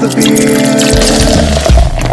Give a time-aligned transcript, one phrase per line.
[0.00, 0.56] the beer.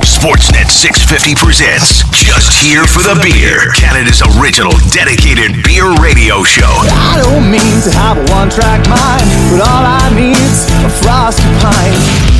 [0.04, 6.68] Sportsnet 650 presents Just Here for the Beer, Canada's original dedicated beer radio show.
[6.68, 11.48] I don't mean to have a one track mind, but all I need's a frosty
[11.64, 12.37] pint.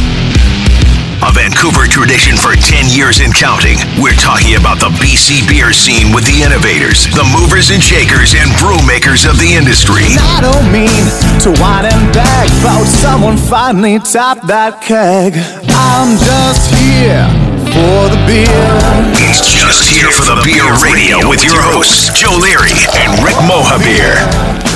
[1.28, 3.76] A Vancouver tradition for 10 years and counting.
[4.00, 8.48] We're talking about the BC beer scene with the innovators, the movers and shakers, and
[8.64, 10.16] brew makers of the industry.
[10.16, 11.04] I don't mean
[11.44, 15.36] to whine and beg about someone finally tapped that keg.
[15.68, 17.28] I'm just here
[17.76, 18.64] for the beer.
[19.20, 22.72] It's Just Here for the Beer Radio with your hosts, Joe Leary
[23.04, 24.67] and Rick Mohabir.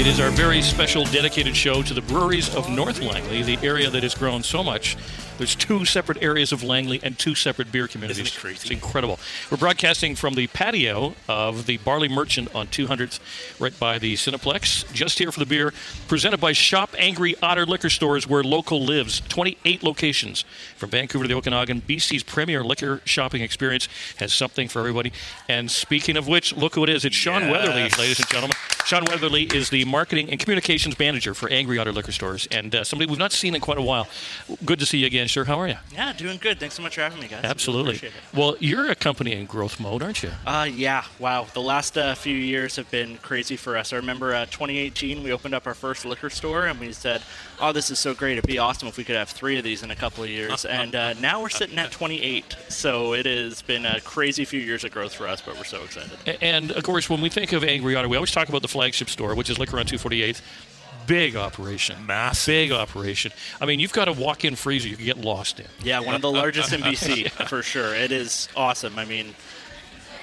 [0.00, 3.90] It is our very special dedicated show to the breweries of North Langley, the area
[3.90, 4.96] that has grown so much.
[5.40, 8.26] There's two separate areas of Langley and two separate beer communities.
[8.26, 8.56] Isn't it crazy?
[8.56, 9.18] It's incredible.
[9.50, 13.20] We're broadcasting from the patio of the Barley Merchant on 200th,
[13.58, 14.92] right by the Cineplex.
[14.92, 15.72] Just here for the beer,
[16.08, 19.22] presented by Shop Angry Otter Liquor Stores, where local lives.
[19.30, 20.44] 28 locations
[20.76, 21.80] from Vancouver to the Okanagan.
[21.88, 25.10] BC's premier liquor shopping experience has something for everybody.
[25.48, 27.06] And speaking of which, look who it is.
[27.06, 27.50] It's Sean Yes.
[27.50, 28.56] Weatherly, ladies and gentlemen.
[28.84, 32.84] Sean Weatherly is the marketing and communications manager for Angry Otter Liquor Stores, and uh,
[32.84, 34.08] somebody we've not seen in quite a while.
[34.64, 35.44] Good to see you again, sir.
[35.44, 35.76] How are you?
[35.92, 36.58] Yeah, doing good.
[36.58, 37.44] Thanks so much for having me, guys.
[37.44, 38.10] Absolutely.
[38.34, 40.30] Well, you're a company in growth mode, aren't you?
[40.46, 41.46] Uh, yeah, wow.
[41.52, 43.92] The last uh, few years have been crazy for us.
[43.92, 47.22] I remember uh, 2018, we opened up our first liquor store, and we said,
[47.60, 48.32] "Oh, this is so great!
[48.32, 50.64] It'd be awesome if we could have three of these in a couple of years."
[50.80, 52.56] and uh, now we're sitting at 28.
[52.68, 55.82] So it has been a crazy few years of growth for us, but we're so
[55.84, 56.38] excited.
[56.42, 59.08] And of course, when we think of Angry Otter, we always talk about the flagship
[59.08, 60.40] store, which is Liquor on 248th.
[61.10, 62.06] Big operation.
[62.06, 62.52] Massive.
[62.52, 63.32] Big operation.
[63.60, 65.66] I mean, you've got a walk in freezer you can get lost in.
[65.82, 67.94] Yeah, one of the largest in BC for sure.
[67.94, 68.96] It is awesome.
[68.96, 69.34] I mean,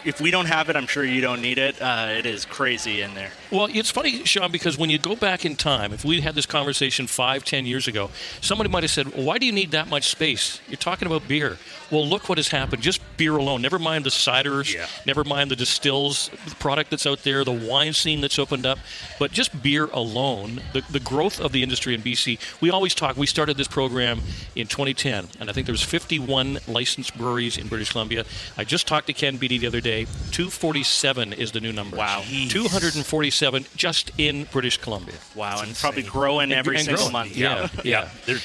[0.06, 1.82] if we don't have it, I'm sure you don't need it.
[1.82, 3.32] Uh, it is crazy in there.
[3.52, 6.46] Well, it's funny, Sean, because when you go back in time, if we had this
[6.46, 9.90] conversation five, ten years ago, somebody might have said, well, "Why do you need that
[9.90, 10.62] much space?
[10.70, 11.58] You're talking about beer."
[11.92, 12.82] Well, look what has happened.
[12.82, 13.62] Just beer alone.
[13.62, 14.74] Never mind the ciders.
[14.74, 14.86] Yeah.
[15.06, 16.30] Never mind the distills
[16.60, 18.80] product that's out there, the wine scene that's opened up.
[19.20, 22.40] But just beer alone, the, the growth of the industry in BC.
[22.62, 23.18] We always talk.
[23.18, 24.20] We started this program
[24.56, 28.26] in 2010, and I think there was 51 licensed breweries in British Columbia.
[28.58, 30.06] I just talked to Ken Beattie the other day.
[30.32, 31.98] 247 is the new number.
[31.98, 32.24] Wow.
[32.50, 35.16] 247 just in British Columbia.
[35.36, 37.14] Wow, and probably growing And- every and single growing.
[37.14, 37.36] month.
[37.38, 37.68] Yeah.
[37.84, 38.10] yeah.
[38.26, 38.44] There's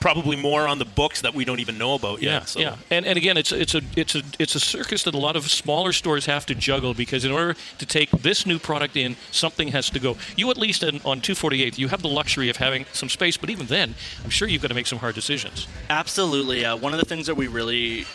[0.00, 2.48] probably more on the books that we don't even know about Yeah, yet.
[2.48, 2.60] So.
[2.60, 5.36] yeah, and and again, it's it's a it's a it's a circus that a lot
[5.36, 9.16] of smaller stores have to juggle because in order to take this new product in,
[9.30, 10.16] something has to go.
[10.36, 13.50] You at least on, on 248th, you have the luxury of having some space, but
[13.50, 15.66] even then, I'm sure you've got to make some hard decisions.
[15.90, 16.64] Absolutely.
[16.64, 18.06] Uh, one of the things that we really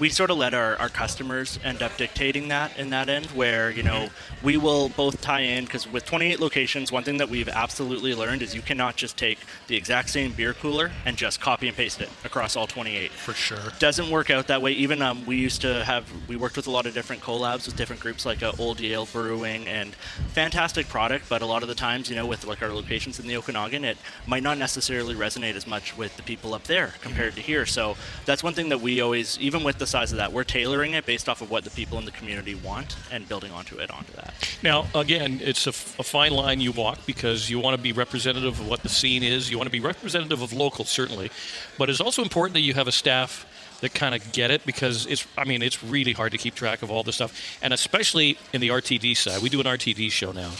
[0.00, 3.70] we sort of let our, our customers end up dictating that in that end where
[3.70, 4.08] you know
[4.42, 8.42] we will both tie in because with 28 locations one thing that we've absolutely learned
[8.42, 12.00] is you cannot just take the exact same beer cooler and just copy and paste
[12.00, 13.58] it across all 28 For sure.
[13.78, 14.72] doesn't work out that way.
[14.72, 17.76] Even um, we used to have we worked with a lot of different collabs with
[17.76, 19.94] different groups like uh, Old Yale Brewing and
[20.28, 21.28] fantastic product.
[21.28, 23.84] But a lot of the times, you know, with like our locations in the Okanagan,
[23.84, 27.66] it might not necessarily resonate as much with the people up there compared to here.
[27.66, 30.92] So that's one thing that we always, even with the size of that, we're tailoring
[30.92, 33.90] it based off of what the people in the community want and building onto it
[33.90, 34.32] onto that.
[34.62, 37.92] Now, again, it's a, f- a fine line you walk because you want to be
[37.92, 39.50] representative of what the scene is.
[39.50, 41.30] You want to be representative of locals, certainly,
[41.78, 43.44] but it's also important that you have a staff
[43.80, 45.26] that kind of get it because it's.
[45.36, 48.60] I mean, it's really hard to keep track of all this stuff, and especially in
[48.60, 49.42] the RTD side.
[49.42, 50.52] We do an RTD show now.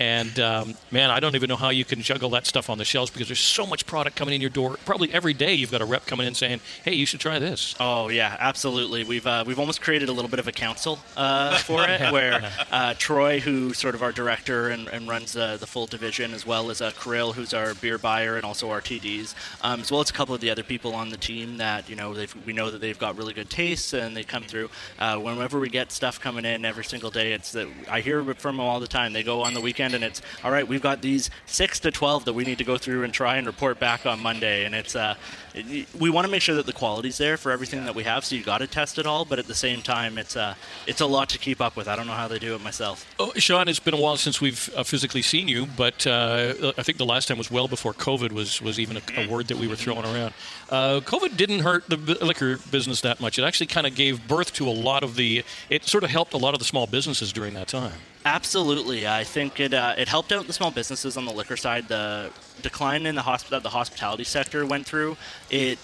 [0.00, 2.84] And um, man, I don't even know how you can juggle that stuff on the
[2.84, 4.76] shelves because there's so much product coming in your door.
[4.84, 7.74] Probably every day you've got a rep coming in saying, "Hey, you should try this."
[7.78, 9.04] Oh yeah, absolutely.
[9.04, 12.50] We've uh, we've almost created a little bit of a council uh, for it, where
[12.72, 16.44] uh, Troy, who's sort of our director and, and runs uh, the full division, as
[16.44, 20.00] well as uh, Kirill, who's our beer buyer and also our TDs, um, as well
[20.00, 22.52] as a couple of the other people on the team that you know they've, we
[22.52, 24.68] know that they've got really good tastes and they come through.
[24.98, 28.56] Uh, whenever we get stuff coming in every single day, it's that I hear from
[28.56, 29.12] them all the time.
[29.12, 30.66] They go on the weekend and it's all right.
[30.66, 33.46] We've got these six to twelve that we need to go through and try and
[33.46, 35.16] report back on Monday, and it's uh,
[35.54, 38.24] it- we want to make sure that the quality's there for everything that we have.
[38.24, 40.54] So you got to test it all, but at the same time, it's uh,
[40.86, 41.88] it's a lot to keep up with.
[41.88, 43.04] I don't know how they do it myself.
[43.18, 46.82] Oh, Sean, it's been a while since we've uh, physically seen you, but uh, I
[46.84, 49.58] think the last time was well before COVID was, was even a, a word that
[49.58, 50.32] we were throwing around.
[50.70, 53.38] Uh, COVID didn't hurt the liquor business that much.
[53.38, 55.44] It actually kind of gave birth to a lot of the.
[55.70, 57.92] It sort of helped a lot of the small businesses during that time.
[58.26, 61.88] Absolutely, I think it uh, it helped out the small businesses on the liquor side.
[61.88, 62.30] The
[62.62, 65.18] decline in the hosp- that the hospitality sector went through,
[65.50, 65.78] it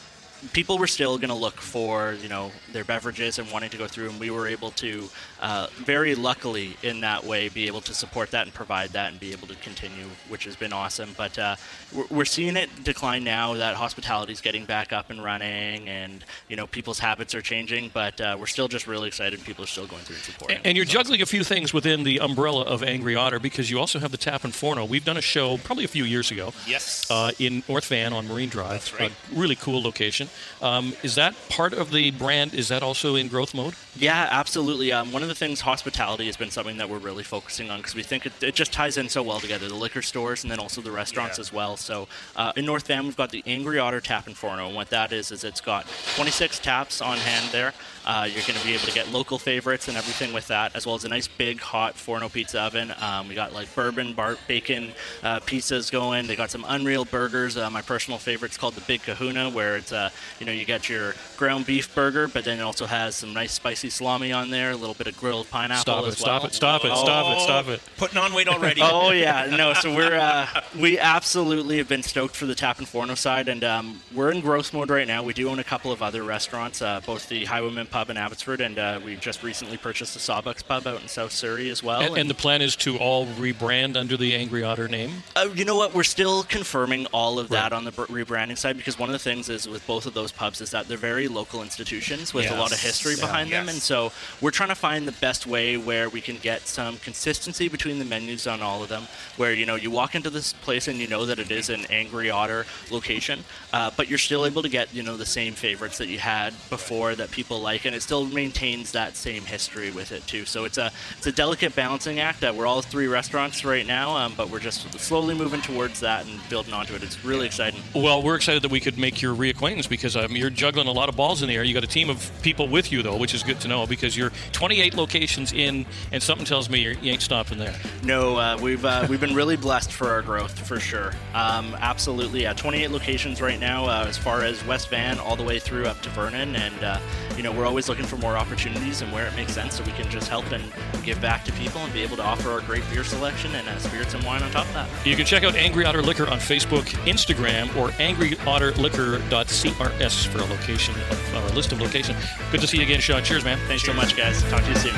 [0.55, 3.87] people were still going to look for you know their beverages and wanting to go
[3.87, 5.11] through, and we were able to
[5.41, 9.21] uh, very luckily in that way be able to support that and provide that and
[9.21, 11.11] be able to continue, which has been awesome.
[11.17, 11.57] But uh,
[11.95, 16.25] we're, we're seeing it decline now that hospitality is getting back up and running, and
[16.49, 17.91] you know people's habits are changing.
[17.93, 19.43] But uh, we're still just really excited.
[19.45, 20.57] People are still going through and supporting.
[20.59, 23.79] And, and you're juggling a few things within the umbrella of Angry Otter because you
[23.79, 24.85] also have the Tap and Forno.
[24.85, 26.53] We've done a show probably a few years ago.
[26.67, 27.11] Yes.
[27.11, 28.71] Uh, in North Van on Marine Drive.
[28.71, 29.11] That's right.
[29.11, 30.29] A really cool location.
[30.61, 32.55] Um, is that part of the brand?
[32.55, 33.75] Is that also in growth mode?
[33.97, 34.93] Yeah, absolutely.
[34.93, 37.95] Um, one of the things, hospitality has been something that we're really focusing on because
[37.95, 40.59] we think it, it just ties in so well together the liquor stores and then
[40.59, 41.43] also the restaurants Yeah.
[41.43, 41.77] as well.
[41.77, 44.67] So uh, in North Van, we've got the Angry Otter Tap and Forno.
[44.67, 45.87] And what that is, is it's got
[46.17, 47.73] 26 taps on hand there.
[48.11, 50.85] Uh, you're going to be able to get local favorites and everything with that, as
[50.85, 52.93] well as a nice big hot Forno pizza oven.
[53.01, 54.91] Um, we got like bourbon, bar- bacon
[55.23, 56.27] uh, pizzas going.
[56.27, 57.57] They got some unreal burgers.
[57.57, 60.11] Uh, my personal favorite's called the Big Kahuna, where it's uh,
[60.41, 63.53] you know you get your ground beef burger, but then it also has some nice
[63.53, 66.09] spicy salami on there, a little bit of grilled pineapple Stop it!
[66.09, 66.41] as well.
[66.41, 66.55] Stop it!
[66.55, 66.97] Stop it!
[66.97, 67.41] Stop it!
[67.43, 67.81] Stop it!
[67.97, 68.81] Putting on weight already.
[68.83, 69.73] Oh yeah, no.
[69.75, 73.63] So we're uh, we absolutely have been stoked for the Tap and Forno side, and
[73.63, 75.23] um, we're in growth mode right now.
[75.23, 78.61] We do own a couple of other restaurants, uh, both the Highwayman Pub in Abbotsford,
[78.61, 82.01] and uh, we just recently purchased the Sawbucks Pub out in South Surrey as well.
[82.01, 85.23] And, and the plan is to all rebrand under the Angry Otter name.
[85.37, 85.93] Uh, you know what?
[85.95, 89.49] We're still confirming all of that on the rebranding side because one of the things
[89.49, 92.67] is with both of those pubs is that they're very local institutions with a lot
[92.73, 92.83] of Yes.
[92.83, 93.27] history Yeah.
[93.27, 93.75] behind them, Yes.
[93.75, 97.69] and so we're trying to find the best way where we can get some consistency
[97.69, 99.09] between the menus on all of them.
[99.37, 101.85] Where you know you walk into this place and you know that it is an
[101.91, 105.99] Angry Otter location, uh, but you're still able to get you know the same favorites
[105.99, 110.13] that you had before that people like, and it still maintains that same history with
[110.13, 110.45] it too.
[110.45, 112.41] So it's a it's a delicate balancing act.
[112.43, 116.25] that we're all three restaurants right now, um, but we're just slowly moving towards that
[116.25, 117.03] and building onto it.
[117.03, 117.81] It's really exciting.
[117.93, 121.09] Well, we're excited that we could make your reacquaintance because um, you're juggling a lot
[121.09, 121.65] of balls in the air.
[121.65, 124.17] You got a team of people with you though, which is good to know because
[124.17, 127.75] you're 28 locations in, and something tells me you ain't stopping there.
[128.05, 131.13] No, uh, we've uh, we've been really blessed for our growth for sure.
[131.35, 132.53] Um, absolutely, yeah.
[132.53, 136.01] 28 locations right now, uh, as far as West Van all the way through up
[136.03, 137.01] to Vernon, and uh,
[137.37, 139.93] you know we're always looking for more opportunities and where it makes sense, so we
[139.93, 140.65] can just help and
[141.05, 143.79] give back to people and be able to offer our great beer selection and uh,
[143.79, 144.89] spirits and wine on top of that.
[145.07, 150.97] You can check out Angry Otter Liquor on Facebook, Instagram, or angryotterliquor.crs for a location,
[150.97, 152.19] of, or a list of locations.
[152.51, 153.23] Good to see you again, Sean.
[153.23, 153.57] Cheers, man.
[153.69, 154.43] Thanks so much, guys.
[154.51, 154.97] Talk to you soon.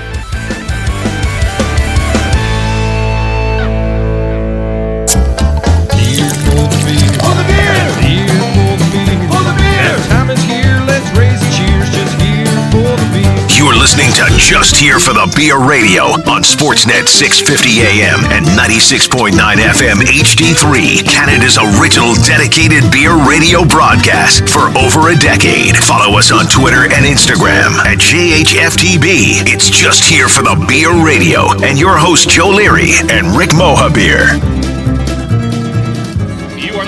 [7.20, 7.76] For the beer!
[9.28, 9.92] For the beer!
[10.08, 10.21] Time is here,
[12.72, 19.36] You're listening to Just Here for the Beer Radio on Sportsnet 650 AM and 96.9
[19.36, 25.76] FM HD3, Canada's original dedicated beer radio broadcast for over a decade.
[25.84, 29.44] Follow us on Twitter and Instagram at JHFTB.
[29.52, 34.61] It's Just Here for the Beer Radio and your host Joe Leary and Rick Mohabir.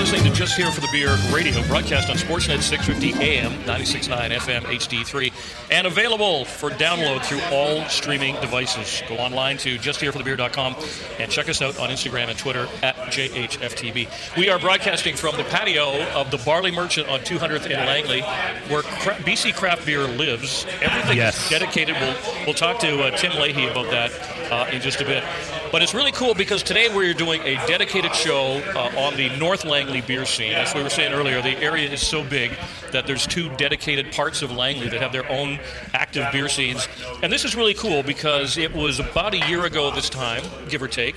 [0.05, 4.61] Listening to Just Here for the Beer radio broadcast on Sportsnet 650 AM, 96.9 FM,
[4.61, 5.33] HD3,
[5.71, 9.01] and available for download through all streaming devices.
[9.09, 10.75] Go online to justhereforthebeer.com
[11.17, 14.37] and check us out on Instagram and Twitter at JHFTB.
[14.37, 18.21] We are broadcasting from the patio of the Barley Merchant on 200th in Langley,
[18.69, 20.67] where cra- BC Craft Beer lives.
[20.83, 21.95] Everything is dedicated.
[21.99, 22.15] We'll,
[22.45, 24.11] we'll talk to uh, Tim Leahy about that
[24.51, 25.23] uh, in just a bit.
[25.71, 29.65] But it's really cool because today we're doing a dedicated show uh, on the North
[29.65, 30.53] Langley beer scene.
[30.53, 32.51] As we were saying earlier, the area is so big
[32.91, 35.59] that there's two dedicated parts of Langley that have their own
[35.93, 36.87] active beer scenes.
[37.21, 40.81] And this is really cool because it was about a year ago this time, give
[40.81, 41.15] or take,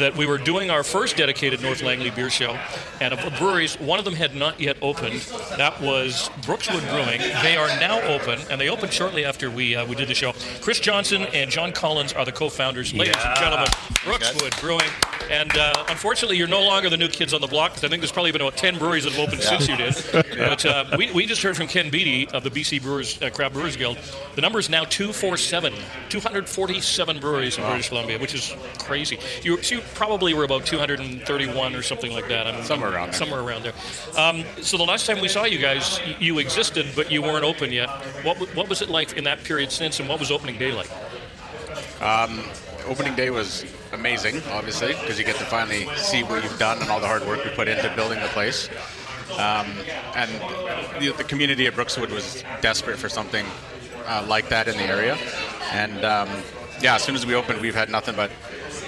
[0.00, 2.58] that we were doing our first dedicated North Langley beer show,
[3.00, 5.20] and of the breweries, one of them had not yet opened.
[5.56, 7.20] That was Brookswood Brewing.
[7.42, 10.32] They are now open, and they opened shortly after we uh, we did the show.
[10.60, 12.92] Chris Johnson and John Collins are the co-founders.
[12.92, 13.68] Ladies and gentlemen,
[14.04, 15.19] Brookswood Brewing.
[15.30, 18.02] And uh, unfortunately, you're no longer the new kids on the block because I think
[18.02, 19.94] there's probably been about 10 breweries that have opened since you did.
[20.12, 23.54] But uh, we, we just heard from Ken Beattie of the BC Brewers uh, Craft
[23.54, 23.96] Brewers Guild.
[24.34, 25.72] The number is now 247,
[26.08, 29.18] 247 breweries in British Columbia, which is crazy.
[29.42, 32.48] You, so you probably were about 231 or something like that.
[32.48, 33.12] I'm, Somewhere around there.
[33.14, 33.74] Somewhere around there.
[34.18, 37.70] Um, so the last time we saw you guys, you existed, but you weren't open
[37.70, 37.88] yet.
[38.24, 40.90] What, what was it like in that period since, and what was opening day like?
[42.88, 46.90] Opening day was amazing, obviously, because you get to finally see what you've done and
[46.90, 48.68] all the hard work we put into building the place.
[49.32, 49.72] Um,
[50.16, 50.30] and
[51.00, 53.46] the, the community at Brookswood was desperate for something
[54.06, 55.16] uh, like that in the area.
[55.72, 56.28] And um,
[56.80, 58.30] yeah, as soon as we opened, we've had nothing but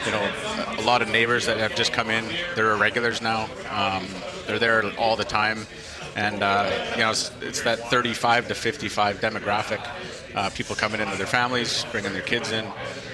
[0.04, 0.32] you know,
[0.78, 2.25] a lot of neighbors that have just come in.
[2.56, 3.49] They're regulars now.
[3.71, 4.06] Um,
[4.47, 5.66] they're there all the time,
[6.16, 9.87] and uh, you know, it's, it's that 35 to 55 demographic.
[10.35, 12.64] Uh, people coming in with their families, bringing their kids in,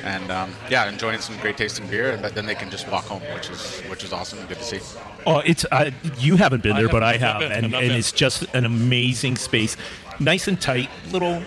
[0.05, 2.17] and um, yeah, enjoying some great tasting beer.
[2.23, 4.39] But then they can just walk home, which is which is awesome.
[4.47, 4.79] Good to see.
[5.27, 7.91] Oh, it's uh, you haven't been there, but I haven't- I've been, and, and been.
[7.99, 9.77] it's just an amazing space,
[10.21, 11.43] nice and tight, little,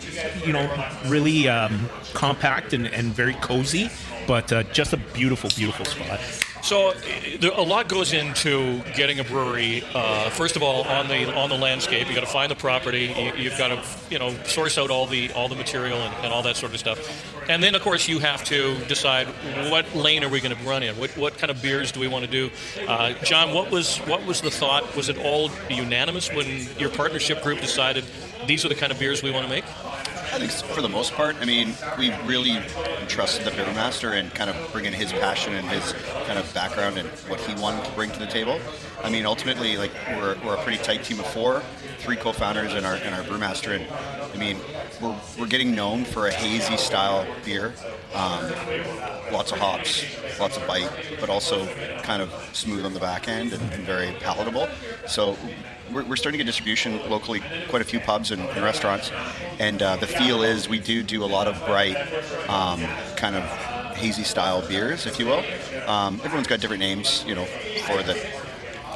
[0.45, 0.69] you know,
[1.07, 3.89] really um, compact and, and very cozy,
[4.27, 6.19] but uh, just a beautiful, beautiful spot.
[6.63, 6.93] So uh,
[7.55, 9.83] a lot goes into getting a brewery.
[9.93, 13.13] Uh, first of all, on the on the landscape, you got to find the property.
[13.17, 16.33] You, you've got to you know source out all the all the material and, and
[16.33, 16.99] all that sort of stuff.
[17.49, 19.27] And then of course you have to decide
[19.71, 20.95] what lane are we going to run in.
[20.97, 22.51] What what kind of beers do we want to do?
[22.87, 24.95] Uh, John, what was what was the thought?
[24.95, 28.03] Was it all unanimous when your partnership group decided
[28.45, 29.65] these are the kind of beers we want to make?
[30.33, 32.57] I think for the most part, I mean, we really
[33.09, 35.91] trusted the master and kind of bringing his passion and his
[36.25, 38.57] kind of background and what he wanted to bring to the table.
[39.03, 41.61] I mean, ultimately, like we're, we're a pretty tight team of four,
[42.01, 43.85] three co-founders and our and our brewmaster, and
[44.33, 44.57] I mean,
[45.01, 47.73] we're, we're getting known for a hazy style beer,
[48.13, 48.51] um,
[49.31, 50.03] lots of hops,
[50.39, 50.89] lots of bite,
[51.19, 51.65] but also
[52.01, 54.67] kind of smooth on the back end and, and very palatable.
[55.07, 55.37] So
[55.93, 59.11] we're, we're starting to get distribution locally, quite a few pubs and, and restaurants,
[59.59, 61.97] and uh, the feel is we do do a lot of bright,
[62.49, 62.81] um,
[63.15, 63.43] kind of
[63.95, 65.43] hazy style beers, if you will.
[65.87, 67.45] Um, everyone's got different names, you know,
[67.85, 68.15] for the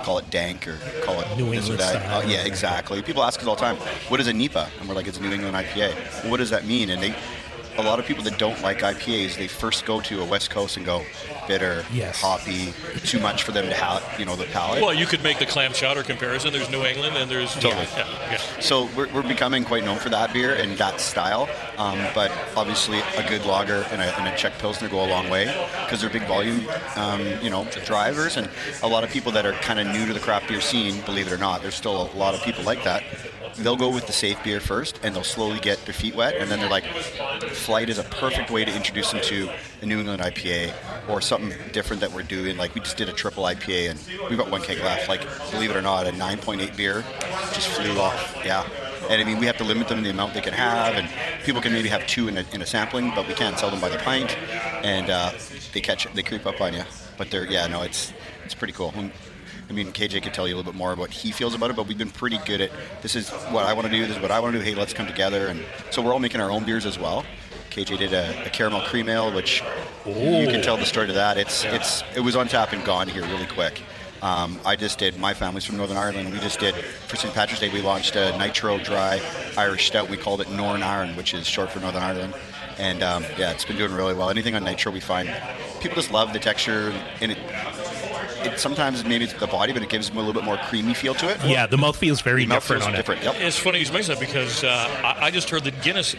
[0.06, 2.02] call it dank or call it New this or England that.
[2.04, 2.22] style.
[2.22, 3.02] Uh, yeah, exactly.
[3.02, 3.78] People ask us all the time,
[4.10, 6.52] "What is a NEIPA?" And we're like, "It's a New England IPA." Well, what does
[6.52, 6.92] that mean?
[6.92, 7.16] And they,
[7.78, 10.78] a lot of people that don't like IPAs, they first go to a West Coast
[10.78, 11.04] and go
[11.48, 12.22] bitter, Yes.
[12.22, 12.74] hoppy,
[13.06, 14.82] too much for them to have, you know, the palate.
[14.82, 16.52] Well, you could make the clam chowder comparison.
[16.54, 17.88] There's New England and there's Totally.
[17.96, 18.38] Yeah, yeah.
[18.60, 21.50] So we're, we're becoming quite known for that beer and that style.
[21.78, 25.30] Um, but obviously, a good lager and a, and a Czech Pilsner go a long
[25.30, 25.46] way
[25.86, 28.38] because they're big volume, um, you know, drivers.
[28.38, 28.50] And
[28.84, 31.28] a lot of people that are kind of new to the craft beer scene, believe
[31.28, 33.04] it or not, there's still a lot of people like that.
[33.58, 36.52] They'll go with the safe beer first, and they'll slowly get their feet wet, and
[36.52, 36.84] then they're like,
[37.54, 39.50] "Flight is a perfect way to introduce them to
[39.82, 40.74] a New England IPA
[41.08, 44.38] or something different that we're doing." Like we just did a triple IPA, and we've
[44.38, 45.10] got one keg left.
[45.10, 45.22] Like,
[45.52, 47.04] believe it or not, a 9.8 beer
[47.54, 48.42] just flew off.
[48.44, 48.68] Yeah.
[49.10, 51.08] And I mean, we have to limit them the amount they can have, and
[51.44, 53.80] people can maybe have two in a, in a sampling, but we can't sell them
[53.80, 54.36] by the pint,
[54.84, 55.32] and uh,
[55.74, 56.84] they catch they creep up on you.
[57.18, 58.94] But they're yeah, no, it's it's pretty cool.
[59.68, 61.72] I mean, KJ could tell you a little bit more about what he feels about
[61.72, 62.72] it, but we've been pretty good at
[63.02, 64.64] this is what I want to do, this is what I want to do.
[64.64, 67.26] Hey, let's come together, and so we're all making our own beers as well.
[67.76, 69.62] KJ did a, a caramel cream ale, which
[70.06, 71.38] you can tell the story to that.
[71.38, 73.82] It's it's it was on tap and gone here really quick.
[74.22, 75.20] Um, I just did.
[75.20, 76.32] My family's from Northern Ireland.
[76.32, 77.34] We just did for St.
[77.34, 77.68] Patrick's Day.
[77.68, 79.22] We launched a nitro dry
[79.58, 80.10] Irish stout.
[80.10, 82.34] We called it Northern Iron, which is short for Northern Ireland.
[82.78, 84.30] And um, yeah, it's been doing really well.
[84.30, 85.30] Anything on nitro, we find
[85.82, 87.38] people just love the texture, and it,
[88.46, 90.94] it sometimes maybe it's the body, but it gives them a little bit more creamy
[90.94, 91.38] feel to it.
[91.46, 93.24] Yeah, the mouth feels very The mouth different feels on it.
[93.24, 93.36] Yep.
[93.40, 94.70] It's funny you mention that because uh,
[95.04, 96.14] I, I just heard that Guinness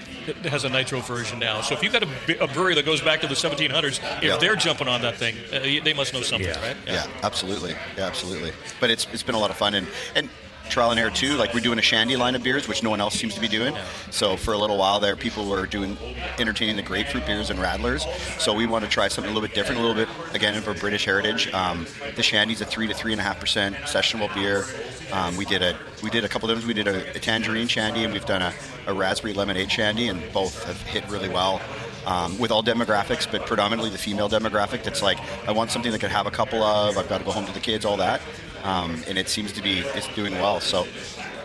[0.45, 1.61] has a nitro version now.
[1.61, 4.37] So if you've got a, a brewery that goes back to the 1700s, if Yeah.
[4.37, 6.67] they're jumping on that thing, uh, they must know something, Yeah.
[6.67, 6.77] right?
[6.87, 7.73] Yeah, absolutely.
[7.97, 8.53] Yeah, absolutely.
[8.81, 10.29] But it's it's been a lot of fun and and
[10.69, 11.37] trial and error too.
[11.37, 13.49] Like we're doing a shandy line of beers, which no one else seems to be
[13.49, 13.75] doing.
[14.11, 15.97] So for a little while there, people were doing
[16.39, 18.07] entertaining the grapefruit beers and radlers.
[18.41, 20.65] So we want to try something a little bit different, a little bit again of
[20.65, 21.53] for British heritage.
[21.53, 24.65] Um, the shandy's a three to three and a half percent sessionable beer.
[25.13, 26.67] Um, we did a we did a couple of them.
[26.67, 28.53] We did a, a tangerine shandy and we've done a,
[28.87, 31.61] a raspberry lemonade shandy, and both have hit really well
[32.07, 34.83] um, with all demographics, but predominantly the female demographic.
[34.83, 36.97] That's like, I want something that could have a couple of.
[36.97, 38.21] I've got to go home to the kids, all that,
[38.67, 40.61] um, and it seems to be it's doing well.
[40.61, 40.87] So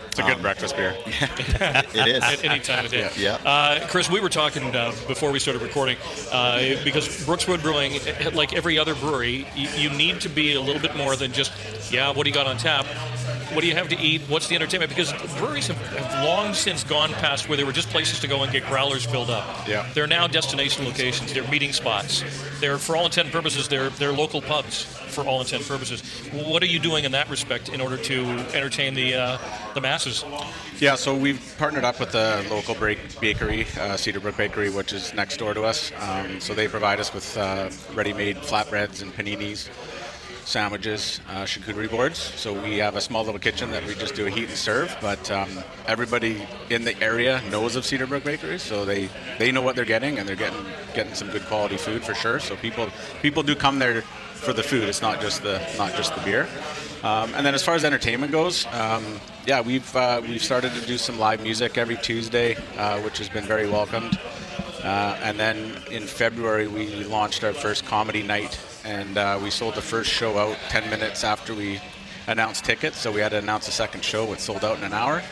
[0.08, 0.94] It's a good breakfast beer.
[1.06, 2.22] it is.
[2.22, 3.08] At any time of day.
[3.16, 3.38] Yeah.
[3.46, 5.96] Uh, Chris, we were talking uh, before we started recording
[6.30, 7.98] uh, because Brookswood Brewing,
[8.34, 11.50] like every other brewery, you, you need to be a little bit more than just,
[11.90, 12.84] yeah, what do you got on tap?
[13.54, 14.22] What do you have to eat?
[14.22, 14.88] What's the entertainment?
[14.88, 18.42] Because breweries have, have long since gone past where they were just places to go
[18.42, 19.68] and get growlers filled up.
[19.68, 19.88] Yeah.
[19.94, 21.32] They're now destination locations.
[21.32, 22.24] They're meeting spots.
[22.60, 26.00] They're, for all intent and purposes, they're, they're local pubs for all intent and purposes.
[26.32, 29.38] What are you doing in that respect in order to entertain the, uh,
[29.74, 30.24] the masses?
[30.80, 35.36] Yeah, so we've partnered up with a local bakery, uh, Cedarbrook Bakery, which is next
[35.36, 35.92] door to us.
[36.00, 39.68] Um, so they provide us with uh, ready-made flatbreads and paninis,
[40.44, 42.18] sandwiches, uh, charcuterie boards.
[42.18, 44.96] So we have a small little kitchen that we just do a heat and serve.
[45.00, 45.48] But um,
[45.86, 49.08] everybody in the area knows of Cedarbrook Bakery, so they,
[49.38, 52.38] they know what they're getting, and they're getting getting some good quality food for sure.
[52.38, 52.88] So people
[53.22, 54.02] people do come there
[54.34, 54.88] for the food.
[54.88, 56.48] It's not just the not just the beer.
[57.02, 59.04] Um, and then as far as entertainment goes, um,
[59.46, 63.28] yeah, we've uh, we've started to do some live music every Tuesday, uh, which has
[63.28, 64.18] been very welcomed.
[64.84, 65.56] Uh, and then
[65.90, 70.38] in February, we launched our first comedy night and uh, we sold the first show
[70.38, 71.80] out 10 minutes after we
[72.26, 72.98] announced tickets.
[72.98, 75.22] So we had to announce a second show, which sold out in an hour.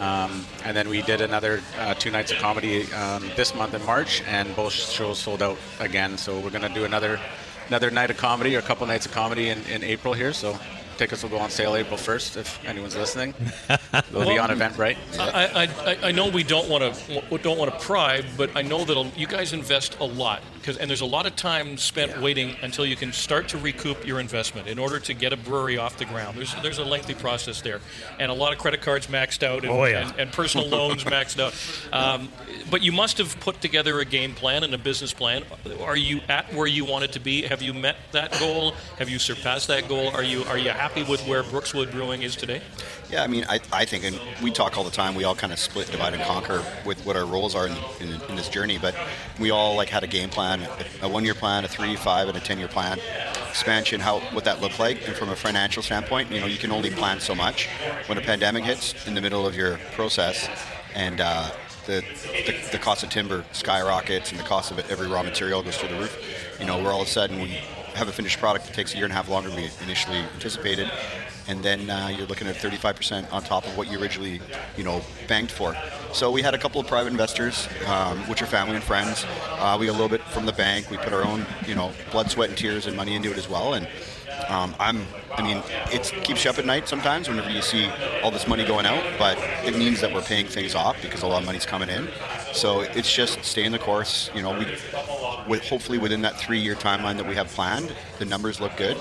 [0.00, 3.84] Um, and then we did another uh, two nights of comedy um, this month in
[3.86, 6.18] March, and both shows sold out again.
[6.18, 7.20] So we're going to do another
[7.68, 10.32] another night of comedy or a couple nights of comedy in, in April here.
[10.32, 10.58] So
[10.96, 13.34] tickets will go on sale April 1st if anyone's listening.
[14.12, 14.96] They'll be on Eventbrite.
[15.18, 18.84] I, I, I know we don't want to don't want to pry, but I know
[18.84, 22.20] that you guys invest a lot because and there's a lot of time spent yeah.
[22.22, 25.76] waiting until you can start to recoup your investment in order to get a brewery
[25.76, 26.38] off the ground.
[26.38, 27.80] There's there's a lengthy process there,
[28.18, 30.08] and a lot of credit cards maxed out and, oh, yeah.
[30.08, 31.54] and, and personal loans maxed out.
[31.92, 32.30] Um,
[32.70, 35.44] but you must have put together a game plan and a business plan.
[35.82, 37.42] Are you at where you wanted to be?
[37.42, 38.72] Have you met that goal?
[38.98, 40.08] Have you surpassed that goal?
[40.08, 42.62] Are you are you happy with where Brookswood Brewing is today?
[43.10, 45.14] Yeah, I mean, I, I think, and we talk all the time.
[45.14, 48.20] We all kind of split, divide, and conquer with what our roles are in, in,
[48.28, 48.78] in this journey.
[48.78, 48.94] But
[49.38, 52.36] we all like had a game plan, a, a one-year plan, a three, five, and
[52.36, 52.98] a ten-year plan.
[53.48, 56.72] Expansion, how what that looked like, and from a financial standpoint, you know, you can
[56.72, 57.68] only plan so much.
[58.06, 60.48] When a pandemic hits in the middle of your process,
[60.94, 61.50] and uh,
[61.86, 62.02] the,
[62.46, 65.76] the, the cost of timber skyrockets, and the cost of it, every raw material goes
[65.76, 66.56] through the roof.
[66.58, 67.60] You know, where all of a sudden we
[67.94, 70.18] have a finished product that takes a year and a half longer than we initially
[70.18, 70.90] anticipated,
[71.46, 74.40] and then uh, you're looking at 35% on top of what you originally,
[74.76, 75.76] you know, banked for.
[76.14, 79.26] So we had a couple of private investors, um, which are family and friends.
[79.58, 80.88] Uh, we got a little bit from the bank.
[80.88, 83.48] We put our own, you know, blood, sweat, and tears and money into it as
[83.48, 83.74] well.
[83.74, 83.88] And
[84.48, 85.60] um, I'm, I mean,
[85.92, 87.90] it keeps you up at night sometimes whenever you see
[88.22, 91.26] all this money going out, but it means that we're paying things off because a
[91.26, 92.06] lot of money's coming in.
[92.54, 94.30] So it's just staying the course.
[94.34, 94.66] You know, we
[95.48, 98.96] with hopefully within that three-year timeline that we have planned, the numbers look good.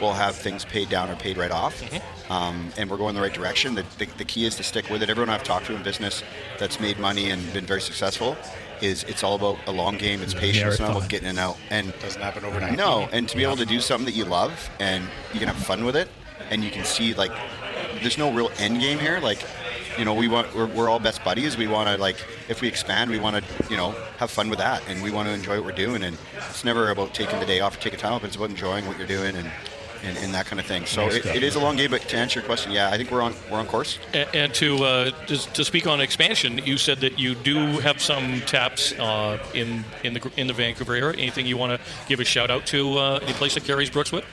[0.00, 2.32] We'll have things paid down or paid right off, mm-hmm.
[2.32, 3.74] um, and we're going the right direction.
[3.74, 5.08] The, the, the, key is to stick with it.
[5.08, 6.22] Everyone I've talked to in business
[6.58, 8.36] that's made money and been very successful
[8.82, 10.20] is it's all about a long game.
[10.20, 11.56] It's patience, not about getting in and out.
[11.70, 12.76] And it doesn't happen overnight.
[12.76, 15.56] No, and to be able to do something that you love and you can have
[15.56, 16.08] fun with it,
[16.50, 17.32] and you can see like
[18.00, 19.20] there's no real end game here.
[19.20, 19.42] Like
[19.98, 21.56] you know, we want we're, we're all best buddies.
[21.56, 22.16] We want to like
[22.48, 25.28] if we expand, we want to you know have fun with that, and we want
[25.28, 26.02] to enjoy what we're doing.
[26.04, 28.24] And it's never about taking the day off or taking time off.
[28.24, 29.50] It's about enjoying what you're doing and.
[30.04, 30.84] And, and that kind of thing.
[30.84, 33.10] So it, it is a long game, but to answer your question, yeah, I think
[33.10, 33.98] we're on we're on course.
[34.12, 38.00] And, and to, uh, to, to speak on expansion, you said that you do have
[38.00, 41.18] some taps uh, in in the in the Vancouver area.
[41.18, 44.24] Anything you want to give a shout out to uh, the place that carries Brookswood?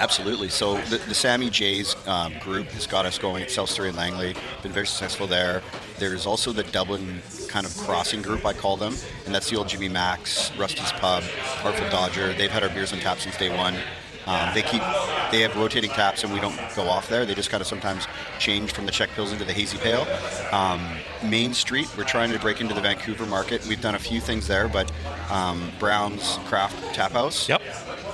[0.00, 0.48] Absolutely.
[0.48, 3.96] So the, the Sammy J's um, group has got us going at South Surrey and
[3.96, 4.34] Langley.
[4.62, 5.62] Been very successful there.
[5.98, 8.94] There's also the Dublin kind of crossing group, I call them,
[9.26, 11.22] and that's the old Jimmy Mac's, Rusty's Pub,
[11.62, 12.32] Artful Dodger.
[12.34, 13.76] They've had our beers on tap since day one.
[14.26, 14.82] Um, they keep
[15.32, 17.26] they have rotating taps and we don't go off there.
[17.26, 18.06] They just kind of sometimes
[18.38, 20.06] change from the Czech Pills into the Hazy Pale.
[20.52, 20.80] Um,
[21.28, 23.66] Main Street, we're trying to break into the Vancouver market.
[23.66, 24.92] We've done a few things there, but
[25.30, 27.48] um, Brown's Craft Tap House.
[27.48, 27.62] Yep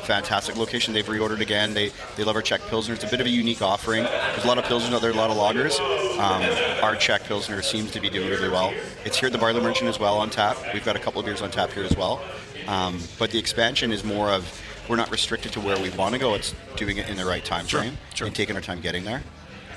[0.09, 0.95] fantastic location.
[0.95, 1.75] They've reordered again.
[1.75, 2.95] They they love our Czech Pilsner.
[2.95, 4.05] It's a bit of a unique offering.
[4.05, 5.79] There's a lot of Pilsner out there, a lot of lagers.
[6.19, 6.43] Um,
[6.83, 8.73] our Czech Pilsner seems to be doing really well.
[9.05, 10.57] It's here at the Barley Merchant as well on tap.
[10.73, 12.23] We've got a couple of beers on tap here as well.
[12.67, 14.43] Um, but the expansion is more of
[14.89, 16.35] we're not restricted to where we want to go.
[16.35, 18.27] It's doing it in the right time frame sure, sure.
[18.27, 19.23] and taking our time getting there.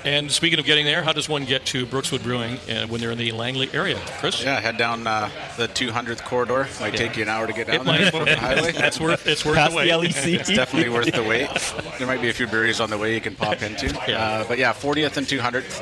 [0.04, 3.12] And speaking of getting there, how does one get to Brookswood Brewing uh, when they're
[3.12, 4.00] in the Langley area?
[4.18, 4.42] Chris?
[4.42, 6.66] Yeah, head down uh, the 200th corridor.
[6.80, 6.98] Might yeah.
[6.98, 8.72] take you an hour to get down it there from the highway.
[8.72, 9.84] That's worth it's worth Past the wait.
[9.84, 10.40] The LEC.
[10.40, 11.48] it's definitely worth the wait.
[11.98, 13.86] There might be a few breweries on the way you can pop into.
[14.08, 14.18] Yeah.
[14.18, 15.80] Uh, but yeah, 40th and 200th.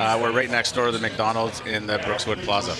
[0.00, 2.72] Uh, we're right next door to the McDonald's in the Brookswood Plaza.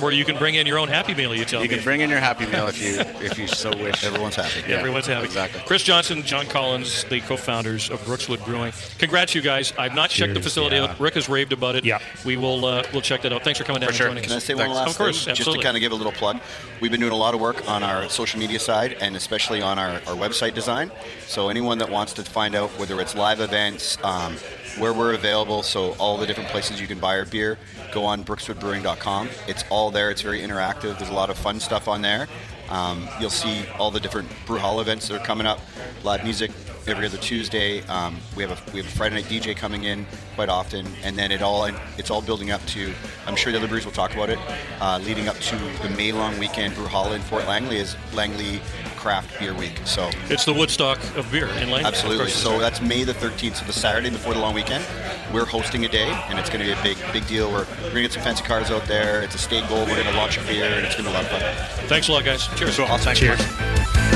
[0.00, 1.34] Where you can bring in your own Happy Meal.
[1.34, 1.74] You tell you me.
[1.74, 4.04] can bring in your Happy Meal if you if you so wish.
[4.04, 4.60] Everyone's happy.
[4.60, 5.26] Yeah, Everyone's happy.
[5.26, 5.60] Exactly.
[5.66, 8.72] Chris Johnson, John Collins, the co-founders of Brookswood Brewing.
[8.98, 9.72] Congrats, you guys.
[9.76, 10.84] I've not Cheers, checked the facility yeah.
[10.84, 11.00] out.
[11.00, 11.84] Rick has raved about it.
[11.84, 11.98] Yeah.
[12.24, 13.44] We will uh, we'll check that out.
[13.44, 14.06] Thanks for coming down for sure.
[14.06, 14.44] and joining Can us.
[14.44, 15.30] I say one last Of course, thing?
[15.32, 15.34] absolutely.
[15.34, 16.40] Just to kind of give a little plug.
[16.80, 19.78] We've been doing a lot of work on our social media side and especially on
[19.78, 20.90] our, our website design.
[21.26, 24.36] So anyone that wants to find out whether it's live events, um,
[24.78, 27.58] where we're available, so all the different places you can buy our beer,
[27.92, 29.28] go on brookswoodbrewing.com.
[29.48, 30.10] It's all there.
[30.10, 30.98] It's very interactive.
[30.98, 32.28] There's a lot of fun stuff on there.
[32.70, 35.60] Um, you'll see all the different brew hall events that are coming up,
[36.04, 36.50] live music
[36.86, 37.82] every other Tuesday.
[37.82, 41.16] Um, we have a we have a Friday night DJ coming in quite often, and
[41.16, 41.64] then it all
[41.96, 42.92] it's all building up to.
[43.26, 44.38] I'm sure the other breweries will talk about it.
[44.80, 48.60] Uh, leading up to the May long weekend Brewhalla in Fort Langley is Langley
[48.98, 49.80] Craft Beer Week.
[49.84, 51.84] So it's the Woodstock of beer in Langley.
[51.84, 52.30] Absolutely.
[52.30, 54.84] So that's May the 13th, so the Saturday before the long weekend.
[55.32, 57.50] We're hosting a day, and it's going to be a big big deal.
[57.50, 59.22] We're, we're going to get some fancy cars out there.
[59.22, 59.86] It's a state goal.
[59.86, 61.86] We're going to launch a beer, and it's going to be a lot of fun.
[61.88, 62.48] Thanks a lot, guys.
[62.56, 62.76] Cheers.
[62.76, 62.86] Cool.
[62.86, 63.14] Awesome.
[63.14, 64.07] Cheers.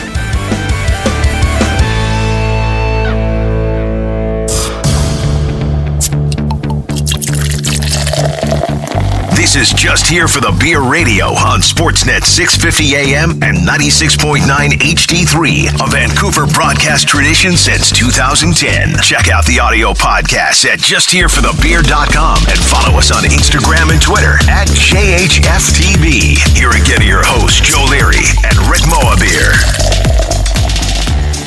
[9.53, 15.77] This is just here for the Beer Radio on Sportsnet 650 AM and 96.9 HD3,
[15.77, 18.97] a Vancouver broadcast tradition since 2010.
[19.03, 24.69] Check out the audio podcast at justhereforthebeer.com and follow us on Instagram and Twitter at
[24.73, 26.41] JHFTB.
[26.57, 30.32] Here again are your hosts, Joe Leary and Rick Mohabir.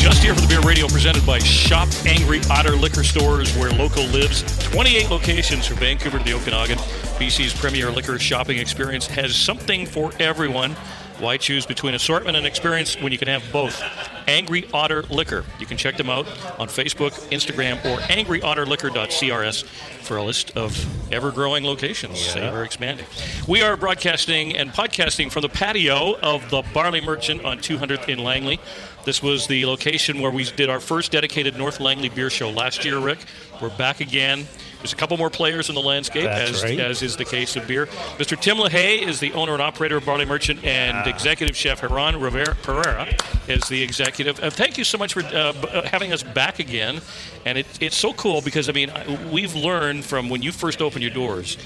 [0.06, 4.04] Just here for the Beer Radio, presented by Shop Angry Otter Liquor Stores, where local
[4.04, 4.44] lives.
[4.60, 6.78] 28 locations from Vancouver to the Okanagan.
[7.18, 10.76] BC's premier liquor shopping experience has something for everyone.
[11.20, 13.82] Why choose between assortment and experience when you can have both?
[14.28, 15.46] Angry Otter Liquor.
[15.60, 16.28] You can check them out
[16.60, 23.06] on Facebook, Instagram, or angryotterliquor.crs for a list of ever growing locations, ever expanding.
[23.48, 28.20] We are broadcasting and podcasting from the patio of the Barley Merchant on 200th in
[28.20, 28.60] Langley.
[29.06, 32.84] This was the location where we did our first dedicated North Langley beer show last
[32.84, 33.20] year, Rick.
[33.62, 34.48] We're back again.
[34.86, 36.80] There's a couple more players in the landscape, as, right.
[36.80, 37.88] as is the case of beer.
[38.20, 38.40] Mr.
[38.40, 41.10] Tim LaHaye is the owner and operator of Barley Merchant, and Ah.
[41.10, 43.08] executive chef Heron Rivera Pereira
[43.48, 44.40] is the executive.
[44.44, 47.02] Uh, thank you so much for uh, uh, having us back again.
[47.48, 48.92] And it, it's so cool because, I mean,
[49.32, 51.58] we've learned from when you first opened your doors,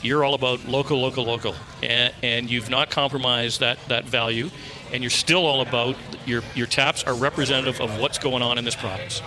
[0.00, 4.50] you're all about local, local, local, and, and you've not compromised that, that value,
[4.92, 5.96] and you're still all about
[6.26, 9.20] your your taps are representative of what's going on in this province.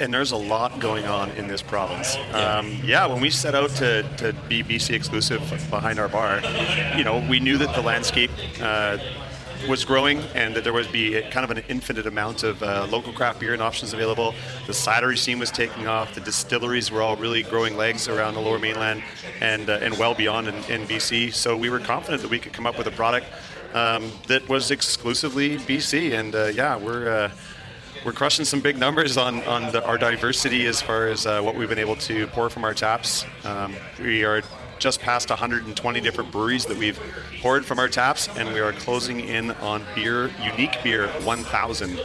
[0.00, 2.16] And there's a lot going on in this province.
[2.32, 6.40] Um, yeah, when we set out to, to be BC exclusive behind our bar,
[6.96, 8.30] you know, we knew that the landscape
[8.60, 8.98] uh,
[9.68, 13.12] was growing and that there would be kind of an infinite amount of uh, local
[13.12, 14.34] craft beer and options available.
[14.66, 16.14] The cidery scene was taking off.
[16.14, 19.02] The distilleries were all really growing legs around the Lower Mainland
[19.40, 21.32] and uh, and well beyond in, in BC.
[21.32, 23.26] So we were confident that we could come up with a product
[23.74, 26.18] um, that was exclusively BC.
[26.18, 27.08] And uh, yeah, we're.
[27.08, 27.30] Uh,
[28.04, 31.54] we're crushing some big numbers on, on the, our diversity as far as uh, what
[31.56, 33.24] we've been able to pour from our taps.
[33.44, 34.42] Um, we are
[34.78, 37.00] just past 120 different breweries that we've
[37.40, 41.98] poured from our taps, and we are closing in on beer, unique beer, 1,000.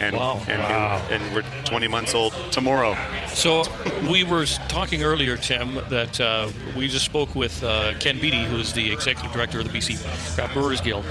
[0.00, 0.42] And, Wow.
[0.48, 1.02] and, Wow.
[1.10, 2.96] and, and we're 20 months old tomorrow.
[3.28, 3.62] So
[4.10, 8.56] we were talking earlier, Tim, that uh, we just spoke with uh, Ken Beattie, who
[8.56, 9.96] is the executive director of the BC
[10.34, 11.04] Craft Brewers Guild.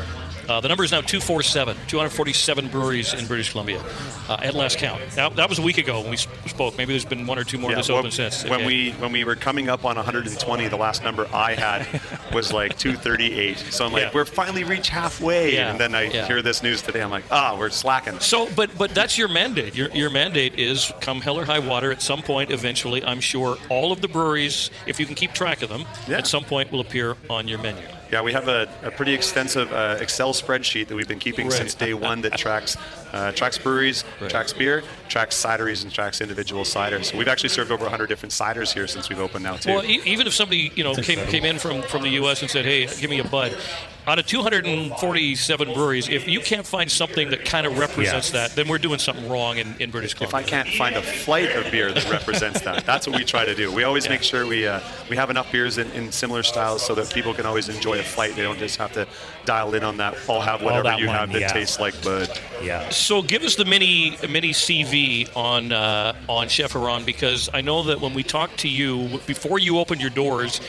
[0.50, 3.82] Uh, the number is now 247, 247 breweries in British Columbia
[4.28, 5.02] uh, at last count.
[5.16, 6.78] Now, that was a week ago when we spoke.
[6.78, 8.44] Maybe there's been one or two more Yeah, that's when, open since.
[8.44, 8.66] when Okay.
[8.66, 11.88] we when we were coming up on 120, the last number I had
[12.34, 13.58] was like 238.
[13.58, 14.12] So I'm like, Yeah.
[14.14, 15.54] we're finally reached halfway.
[15.54, 17.02] Yeah, And then I hear this news today.
[17.02, 18.20] I'm like, ah, we're slacking.
[18.20, 19.76] So, but but that's your mandate.
[19.76, 21.92] Your your mandate is come hell or high water.
[21.92, 25.62] At some point, eventually, I'm sure all of the breweries, if you can keep track
[25.62, 27.84] of them, at some point will appear on your menu.
[28.14, 31.58] Yeah, we have a, a pretty extensive uh, Excel spreadsheet that we've been keeping Right.
[31.58, 32.78] since day one that tracks
[33.14, 34.30] uh, tracks breweries, Right.
[34.30, 37.06] tracks beer, tracks cideries, and tracks individual ciders.
[37.06, 39.70] So we've actually served over 100 different ciders here since we've opened now too.
[39.72, 42.42] Well, e- even if somebody you know came, came in from, from the U.S.
[42.42, 43.56] and said, "Hey, give me a bud,"
[44.08, 48.48] out of 247 breweries, if you can't find something that kind of represents Yeah.
[48.48, 50.40] that, then we're doing something wrong in, in British Columbia.
[50.40, 53.46] if I can't find a flight of beer that represents that, that's what we try
[53.46, 53.72] to do.
[53.72, 56.96] We always make sure we uh, we have enough beers in, in similar styles so
[56.96, 58.36] that people can always enjoy a flight.
[58.36, 59.08] They don't just have to
[59.46, 60.16] dial in on that.
[60.30, 61.48] I'll have whatever that you one, have that yeah.
[61.48, 62.30] tastes like bud.
[62.62, 62.90] Yeah.
[62.90, 67.84] So give us the mini mini CV on uh, on Chef Iran because I know
[67.84, 70.62] that when we talked to you before you opened your doors,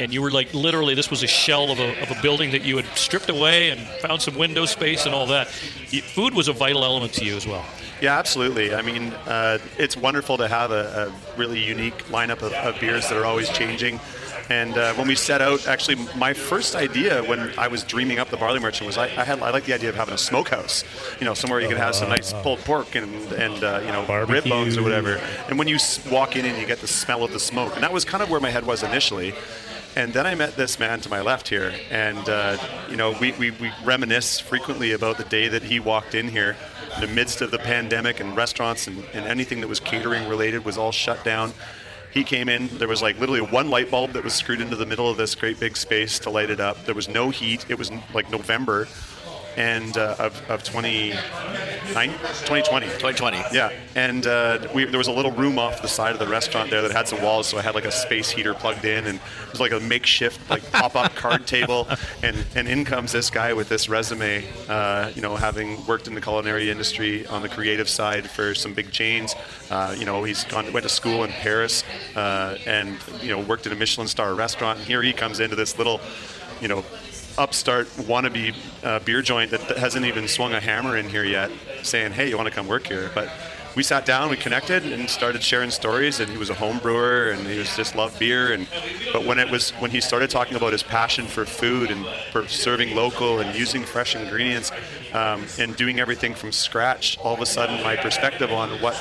[0.00, 2.64] and you were like literally this was a shell of a, of a building that
[2.64, 5.48] you had stripped away and found some window space and all that.
[5.48, 7.64] Food was a vital element to you as well.
[8.00, 8.74] Yeah, absolutely.
[8.74, 13.08] I mean, uh, it's wonderful to have a, a really unique lineup of, of beers
[13.08, 14.00] that are always changing.
[14.48, 18.30] And uh, when we set out, actually, my first idea when I was dreaming up
[18.30, 20.82] the barley merchant was I, I had I like the idea of having a smokehouse,
[21.20, 24.24] you know, somewhere you can have some nice pulled pork and and uh, you know
[24.26, 25.20] rib bones or whatever.
[25.48, 25.78] And when you
[26.10, 28.30] walk in and you get the smell of the smoke, and that was kind of
[28.30, 29.34] where my head was initially.
[29.96, 32.56] And then I met this man to my left here, and uh,
[32.88, 36.56] you know we, we, we reminisce frequently about the day that he walked in here
[36.94, 40.64] in the midst of the pandemic and restaurants and, and anything that was catering related
[40.64, 41.52] was all shut down.
[42.12, 44.86] He came in, there was like literally one light bulb that was screwed into the
[44.86, 46.84] middle of this great big space to light it up.
[46.84, 47.66] There was no heat.
[47.68, 48.88] It was like November
[49.56, 52.86] and uh, of, of 20, 2020.
[52.86, 53.42] 2020.
[53.52, 56.70] Yeah, and uh, we, there was a little room off the side of the restaurant
[56.70, 59.18] there that had some walls, so I had like a space heater plugged in, and
[59.18, 61.88] it was like a makeshift like pop-up card table,
[62.22, 66.14] and and in comes this guy with this resume, uh, you know, having worked in
[66.14, 69.34] the culinary industry on the creative side for some big chains,
[69.70, 71.84] uh, you know, he's gone went to school in Paris,
[72.16, 75.56] uh, and you know worked at a Michelin star restaurant, and here he comes into
[75.56, 76.00] this little,
[76.60, 76.84] you know
[77.40, 81.50] upstart wannabe uh, beer joint that, that hasn't even swung a hammer in here yet,
[81.82, 83.30] saying, "Hey, you want to come work here?" But
[83.76, 86.20] we sat down, we connected, and started sharing stories.
[86.20, 88.52] And he was a home brewer, and he was just loved beer.
[88.52, 88.66] And
[89.12, 92.46] but when it was when he started talking about his passion for food and for
[92.46, 94.70] serving local and using fresh ingredients
[95.12, 98.94] um, and doing everything from scratch, all of a sudden my perspective on what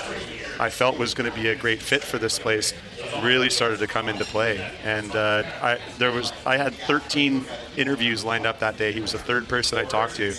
[0.59, 2.73] I felt was going to be a great fit for this place
[3.21, 4.71] really started to come into play.
[4.83, 7.45] And uh, I there was I had 13
[7.77, 8.91] interviews lined up that day.
[8.91, 10.33] He was the third person I talked to.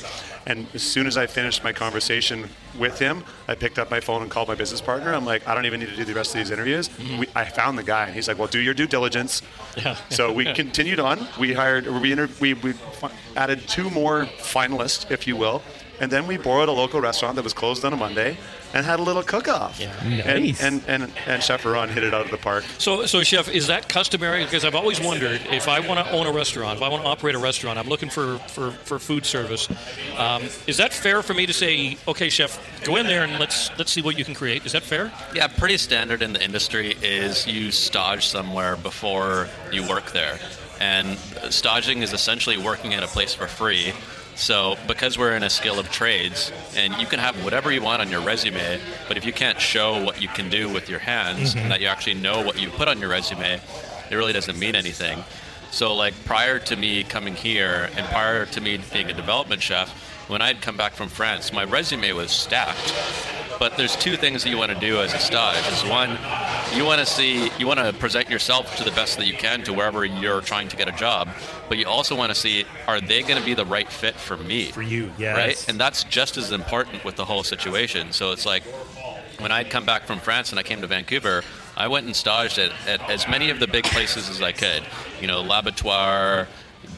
[0.47, 4.23] And as soon as I finished my conversation with him, I picked up my phone
[4.23, 5.13] and called my business partner.
[5.13, 6.89] I'm like, I don't even need to do the rest of these interviews.
[7.19, 9.43] We, I found the guy, and he's like, Well, do your due diligence.
[9.77, 9.97] Yeah.
[10.09, 11.27] So we continued on.
[11.39, 15.63] We hired, we, inter- we, we fi- added two more finalists, if you will,
[16.01, 18.39] and then we borrowed a local restaurant that was closed on a Monday
[18.73, 19.81] and had a little cook-off.
[19.81, 19.93] Yeah.
[20.05, 20.63] Nice.
[20.63, 22.65] And, and, and, and Chef Ron hit it out of the park.
[22.79, 24.45] So, so chef, is that customary?
[24.45, 27.09] Because I've always wondered if I want to own a restaurant, if I want to
[27.09, 29.69] operate a restaurant, I'm looking for for, for food service.
[30.17, 33.71] Um, is that fair for me to say, okay, chef, go in there and let's
[33.79, 34.65] let's see what you can create?
[34.65, 35.13] Is that fair?
[35.35, 40.39] Yeah, pretty standard in the industry is you stage somewhere before you work there.
[40.81, 41.19] And
[41.51, 43.93] stodging is essentially working at a place for free.
[44.41, 48.01] So, because we're in a skill of trades, and you can have whatever you want
[48.01, 51.55] on your resume, but if you can't show what you can do with your hands,
[51.55, 51.69] Mhm.
[51.69, 53.61] that you actually know what you put on your resume,
[54.11, 55.23] it really doesn't mean anything.
[55.71, 59.91] So, like prior to me coming here, and prior to me being a development chef,
[60.31, 62.95] when I'd come back from France, my resume was stacked.
[63.59, 65.67] But there's two things that you want to do as a stage.
[65.71, 66.17] Is one,
[66.75, 69.63] you want to see, you want to present yourself to the best that you can
[69.65, 71.29] to wherever you're trying to get a job.
[71.69, 74.39] But you also want to see, are they going to be the right fit for
[74.39, 74.71] me?
[74.71, 75.37] For you, yes.
[75.37, 78.13] Right, and that's just as important with the whole situation.
[78.13, 78.63] So it's like
[79.41, 81.43] when I'd come back from France and I came to Vancouver,
[81.77, 84.85] I went and staged at, at as many of the big places as I could.
[85.21, 86.49] You know, L'Abattoir,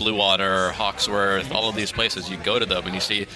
[0.03, 2.29] Blue Water, Hawksworth, all of these places.
[2.29, 3.29] You go to them and you see,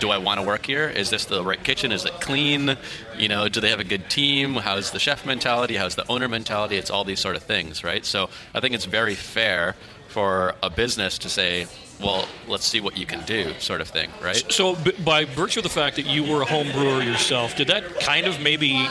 [0.00, 0.88] do I want to work here?
[0.88, 1.92] Is this the right kitchen?
[1.92, 2.76] Is it clean?
[3.16, 4.54] You know, do they have a good team?
[4.54, 5.76] How's the chef mentality?
[5.76, 6.76] How's the owner mentality?
[6.76, 8.04] It's all these sort of things, right?
[8.04, 9.76] So I think it's very fair
[10.08, 11.68] for a business to say,
[12.02, 14.44] well, let's see what you can do, sort of thing, right?
[14.52, 17.68] So, b- by virtue of the fact that you were a home brewer yourself, did
[17.68, 18.88] that kind of maybe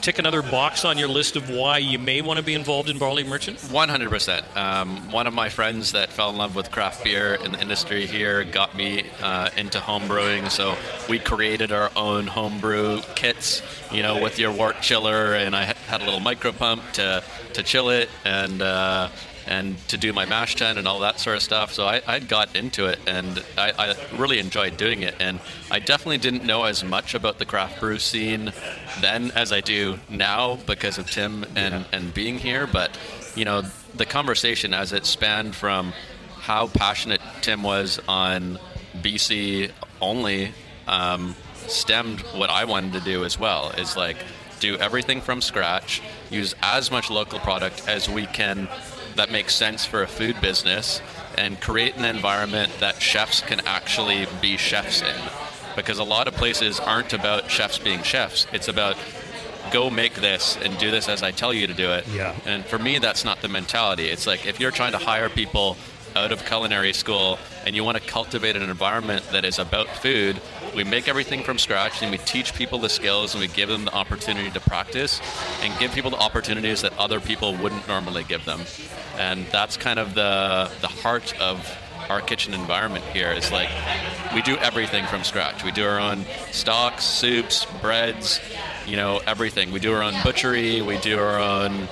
[0.00, 2.98] tick another box on your list of why you may want to be involved in
[2.98, 3.58] Barley Merchant?
[3.58, 4.56] 100%.
[4.56, 8.06] Um, one of my friends that fell in love with craft beer in the industry
[8.06, 10.48] here got me uh, into home brewing.
[10.48, 10.76] So
[11.08, 16.00] we created our own homebrew kits, you know, with your wort chiller, and I had
[16.00, 17.22] a little micro pump to,
[17.54, 18.62] to chill it and.
[18.62, 19.08] Uh,
[19.48, 21.72] and to do my mash tun and all that sort of stuff.
[21.72, 25.14] So I, I got into it and I, I really enjoyed doing it.
[25.18, 28.52] And I definitely didn't know as much about the craft brew scene
[29.00, 32.66] then as I do now because of Tim and, and being here.
[32.66, 32.96] But,
[33.34, 33.62] you know,
[33.94, 35.92] the conversation as it spanned from
[36.36, 38.58] how passionate Tim was on
[38.96, 40.52] BC only
[40.86, 41.34] um,
[41.66, 43.70] stemmed what I wanted to do as well.
[43.70, 44.16] Is like
[44.60, 48.68] do everything from scratch, use as much local product as we can
[49.18, 51.02] that makes sense for a food business,
[51.36, 55.20] and create an environment that chefs can actually be chefs in.
[55.76, 58.46] Because a lot of places aren't about chefs being chefs.
[58.52, 58.96] It's about
[59.70, 62.08] go make this and do this as I tell you to do it.
[62.08, 62.34] Yeah.
[62.46, 64.08] And for me, that's not the mentality.
[64.08, 65.76] It's like if you're trying to hire people
[66.18, 70.40] out of culinary school and you want to cultivate an environment that is about food,
[70.74, 73.84] we make everything from scratch and we teach people the skills and we give them
[73.84, 75.20] the opportunity to practice
[75.62, 78.60] and give people the opportunities that other people wouldn't normally give them.
[79.16, 81.78] And that's kind of the the heart of
[82.08, 83.68] our kitchen environment here is like
[84.34, 85.64] we do everything from scratch.
[85.64, 88.40] We do our own stocks, soups, breads,
[88.86, 89.72] you know, everything.
[89.72, 91.88] We do our own butchery, we do our own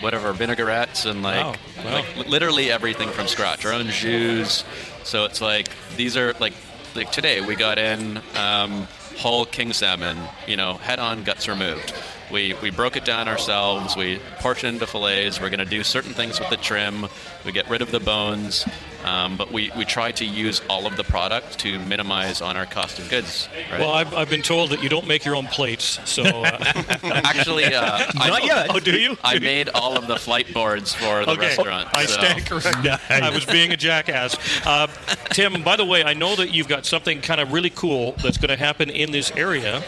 [0.00, 1.92] whatever vinaigrettes and like, Wow, wow.
[1.92, 3.64] like literally everything from scratch.
[3.66, 4.64] Our own jus.
[5.04, 6.54] So it's like these are like
[6.94, 8.86] like today we got in um,
[9.18, 11.92] whole king salmon, you know, head on, guts removed.
[12.30, 13.96] We, we broke it down ourselves.
[13.96, 15.40] We portion into fillets.
[15.40, 17.06] We're going to do certain things with the trim.
[17.44, 18.66] We get rid of the bones,
[19.04, 22.66] um, but we, we try to use all of the product to minimize on our
[22.66, 23.48] cost of goods.
[23.70, 23.80] Right?
[23.80, 26.22] Well, I've, I've been told that you don't make your own plates, so.
[26.22, 26.58] Uh,
[27.02, 28.66] Actually, uh, Not I, yet.
[28.70, 29.16] Oh, do you?
[29.24, 31.40] I made all of the flight boards for the okay.
[31.48, 31.88] restaurant.
[31.94, 32.98] I so- stand corrected.
[33.10, 34.36] I was being a jackass.
[34.66, 34.88] Uh,
[35.30, 38.38] Tim, by the way, I know that you've got something kind of really cool that's
[38.38, 39.82] going to happen in this area.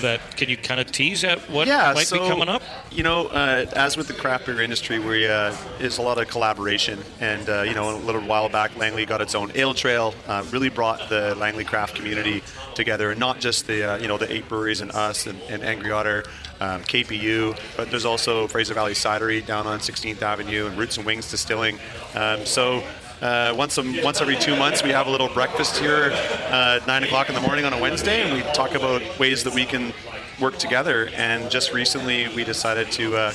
[0.00, 2.62] That can you kind of tease at what yeah, might so, be coming up?
[2.90, 6.28] You know, uh, as with the craft beer industry, we uh, is a lot of
[6.28, 10.14] collaboration, and uh, you know, a little while back, Langley got its own ale trail.
[10.26, 12.42] Uh, really brought the Langley craft community
[12.74, 15.62] together, and not just the uh, you know the eight breweries and us and, and
[15.62, 16.24] Angry Otter,
[16.60, 21.06] um, KPU, but there's also Fraser Valley Cidery down on 16th Avenue and Roots and
[21.06, 21.78] Wings Distilling.
[22.14, 22.82] Um, so.
[23.24, 26.10] Uh, once a, once every two months, we have a little breakfast here
[26.50, 29.54] at nine o'clock in the morning on a Wednesday, and we talk about ways that
[29.54, 29.94] we can
[30.42, 31.08] work together.
[31.14, 33.32] And just recently, we decided to uh,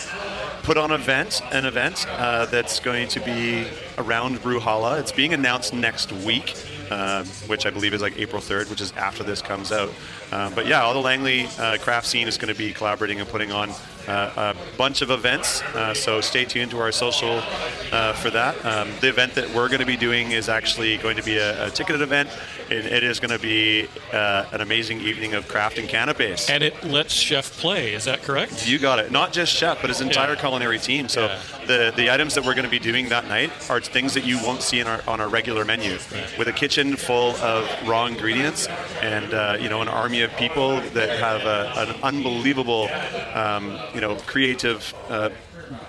[0.61, 3.65] put on an event, an event uh, that's going to be
[3.97, 4.99] around Brewhalla.
[4.99, 6.55] It's being announced next week.
[6.91, 9.93] Uh, which I believe is like April 3rd, which is after this comes out.
[10.31, 13.29] Uh, but yeah, all the Langley uh, craft scene is going to be collaborating and
[13.29, 13.69] putting on
[14.09, 15.61] a bunch of events.
[15.61, 17.41] Uh, so stay tuned to our social
[17.91, 18.55] uh, for that.
[18.65, 21.67] Um, the event that we're going to be doing is actually going to be a,
[21.67, 22.29] a ticketed event.
[22.69, 26.49] It, it is going to be uh, an amazing evening of craft and cannabis.
[26.49, 27.93] And it lets Chef play.
[27.93, 28.67] Is that correct?
[28.67, 29.11] You got it.
[29.11, 30.39] Not just Chef, but his entire Yeah.
[30.39, 31.07] culinary team.
[31.09, 31.39] So Yeah.
[31.69, 34.39] The the items that we're going to be doing that night are things that you
[34.43, 35.99] won't see in our, on our regular menu.
[36.37, 38.67] With a kitchen full of raw ingredients
[39.01, 42.89] and uh, you know an army of people that have a, an unbelievable
[43.33, 44.93] um, you know creative.
[45.07, 45.29] Uh,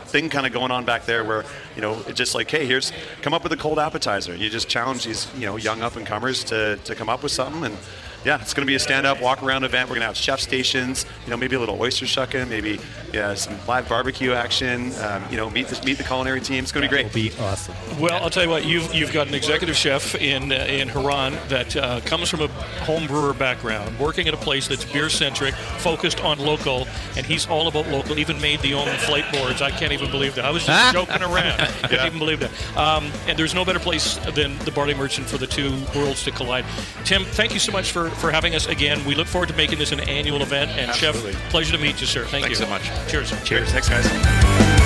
[0.04, 1.42] thing kind of going on back there where
[1.74, 4.68] you know it's just like hey here's come up with a cold appetizer you just
[4.68, 7.78] challenge these you know young up and comers to, to come up with something and
[8.24, 10.16] yeah it's going to be a stand up walk around event we're going to have
[10.16, 12.78] chef stations you know maybe a little oyster shucking maybe
[13.12, 16.72] yeah some live barbecue action um, you know meet the, meet the culinary team it's
[16.72, 18.64] going to be great It'll be awesome Well, I'll tell you what.
[18.64, 22.48] You've you've got an executive chef in uh, in Haran that uh, comes from a
[22.84, 27.46] home brewer background, working at a place that's beer centric, focused on local, and he's
[27.48, 28.18] all about local.
[28.18, 29.60] Even made the own flight boards.
[29.62, 30.44] I can't even believe that.
[30.44, 31.60] I was just joking around.
[31.60, 32.76] I can't even believe that.
[32.76, 36.30] Um, and there's no better place than the Barley Merchant for the two worlds to
[36.30, 36.64] collide.
[37.04, 39.04] Tim, thank you so much for for having us again.
[39.04, 40.70] We look forward to making this an annual event.
[40.72, 41.32] And Absolutely.
[41.32, 42.24] Chef, pleasure to meet you, sir.
[42.24, 42.90] Thank Thanks you so much.
[43.10, 43.32] Cheers.
[43.44, 44.79] cheers thanks guys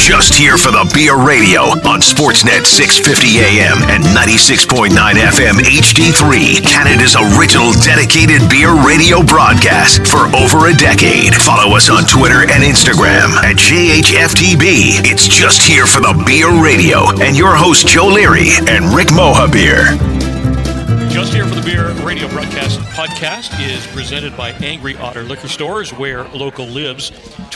[0.00, 7.14] Just Here for the Beer Radio on Sportsnet 650 AM and 96.9 FM HD3, Canada's
[7.14, 11.36] original dedicated beer radio broadcast for over a decade.
[11.36, 15.04] Follow us on Twitter and Instagram at JHFTB.
[15.04, 19.94] It's Just Here for the Beer Radio and your host Joe Leary and Rick Mohabir.
[21.12, 25.92] Just here for the beer radio broadcast podcast is presented by Angry Otter Liquor Stores,
[25.92, 27.10] where local lives.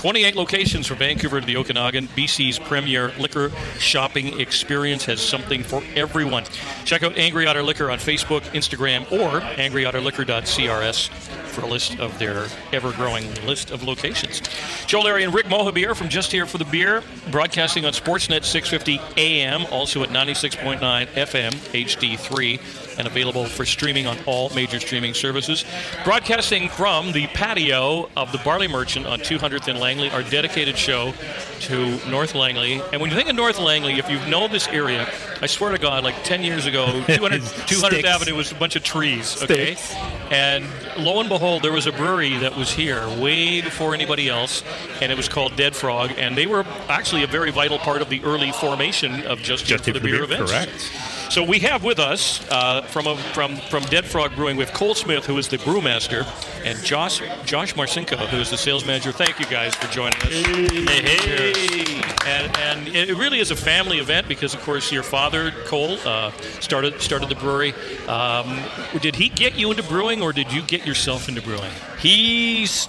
[0.04, 2.08] 28 locations from Vancouver to the Okanagan.
[2.08, 6.44] BC's premier liquor shopping experience has something for everyone.
[6.84, 11.08] Check out Angry Otter Liquor on Facebook, Instagram, or angryotterliquor.crs
[11.54, 14.42] for a list of their ever-growing list of locations.
[14.86, 19.00] Joe Leary and Rick Mohabir from Just Here for the Beer, broadcasting on Sportsnet 650
[19.16, 25.64] AM, also at 96.9 FM HD3 and available for streaming on all major streaming services.
[26.04, 31.14] Broadcasting from the patio of the Barley Merchant on 200th and Langley, our dedicated show
[31.61, 32.83] to North Langley.
[32.92, 35.09] And when you think of North Langley, if you know this area,
[35.40, 38.83] I swear to God, like 10 years ago, 200, 200th Avenue was a bunch of
[38.83, 39.74] trees, okay?
[39.76, 39.94] Sticks.
[40.33, 40.66] And
[40.98, 44.64] lo and behold, there was a brewery that was here way before anybody else,
[45.00, 46.11] and it was called Dead Frog.
[46.18, 49.85] And they were actually a very vital part of the early formation of Just, Just
[49.85, 50.50] for the Beer Beer, events.
[50.50, 50.92] correct.
[51.35, 54.73] So we have with us uh, from a, from from Dead Frog Brewing, we have
[54.73, 56.25] Cole Smith, who is the brewmaster,
[56.64, 59.11] and Josh Josh Marcinko, who is the sales manager.
[59.11, 60.29] Thank you guys for joining us.
[60.29, 62.03] Hey, hey.
[62.25, 66.31] And, and it really is a family event because, of course, your father Cole uh,
[66.61, 67.75] started started the brewery.
[68.07, 68.57] Um,
[69.01, 71.73] did he get you into brewing, or did you get yourself into brewing?
[71.99, 72.87] He's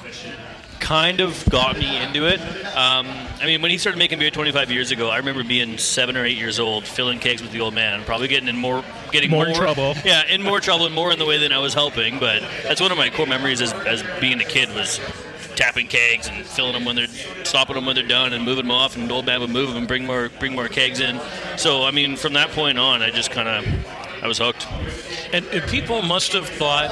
[0.86, 2.39] kind of got me into it.
[2.78, 3.08] Um,
[3.41, 6.24] I mean, when he started making beer 25 years ago, I remember being seven or
[6.24, 9.48] eight years old, filling kegs with the old man, probably getting in more, getting More
[9.48, 9.95] more, trouble.
[10.06, 12.19] Yeah, in more trouble and more in the way than I was helping.
[12.19, 15.00] But that's one of my core memories as, as being a kid was
[15.56, 17.08] tapping kegs and filling them when they're
[17.45, 19.78] stopping them when they're done and moving them off and old man would move them
[19.78, 21.17] and bring more bring more kegs in
[21.56, 23.65] so i mean from that point on i just kind of
[24.26, 24.68] i was hooked
[25.34, 26.90] And, and people must have thought,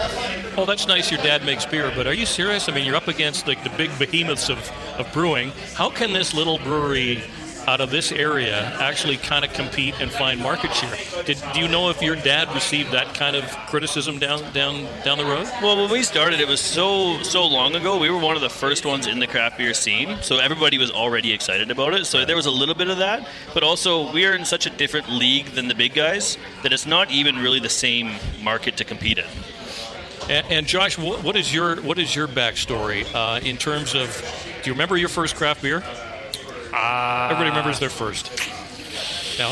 [0.58, 1.10] "Oh, that's nice.
[1.12, 2.68] Your dad makes beer." But are you serious?
[2.68, 4.60] I mean, you're up against like the big behemoths of,
[5.00, 5.52] of brewing.
[5.74, 7.24] How can this little brewery
[7.68, 10.96] out of this area actually kind of compete and find market share?
[11.26, 15.18] Did, do you know if your dad received that kind of criticism down down down
[15.18, 15.48] the road?
[15.62, 17.98] Well, when we started, it was so so long ago.
[18.00, 20.92] We were one of the first ones in the craft beer scene, so everybody was
[20.92, 22.06] already excited about it.
[22.06, 24.70] So there was a little bit of that, but also we are in such a
[24.70, 28.84] different league than the big guys that it's not even really the same market to
[28.84, 29.26] compete in.
[30.30, 34.10] And, and Josh, what, what is your what is your backstory uh, in terms of?
[34.62, 35.84] Do you remember your first craft beer?
[36.74, 38.32] Uh, Everybody remembers their first.
[39.40, 39.52] No.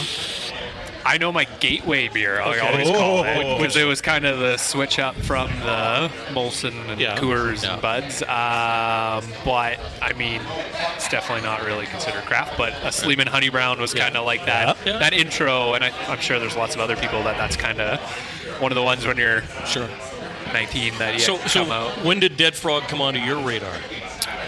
[1.04, 2.40] I know my gateway beer.
[2.40, 2.60] I Okay.
[2.60, 3.24] always call Oh.
[3.24, 7.16] it because it was kind of the switch up from the Molson and Yeah.
[7.18, 7.74] Coors Yeah.
[7.74, 8.22] and Buds.
[8.22, 10.42] Um, but I mean,
[10.96, 12.56] it's definitely not really considered craft.
[12.56, 14.94] But a Sleeman Honey Brown was kind of like that Yeah.
[14.94, 15.00] Yeah.
[15.00, 18.00] that intro, and I, I'm sure there's lots of other people that that's kind of
[18.62, 19.90] one of the ones when you're sure
[20.54, 22.04] 19 that you So, so come out.
[22.04, 23.74] when did Dead Frog come onto your radar?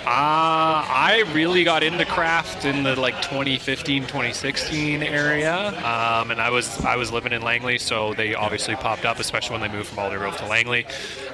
[0.06, 6.50] Uh, I really got into craft in the like 2015, 2016 area, um, and I
[6.50, 9.88] was I was living in Langley, so they obviously popped up, especially when they moved
[9.88, 10.86] from Aldergrove to Langley.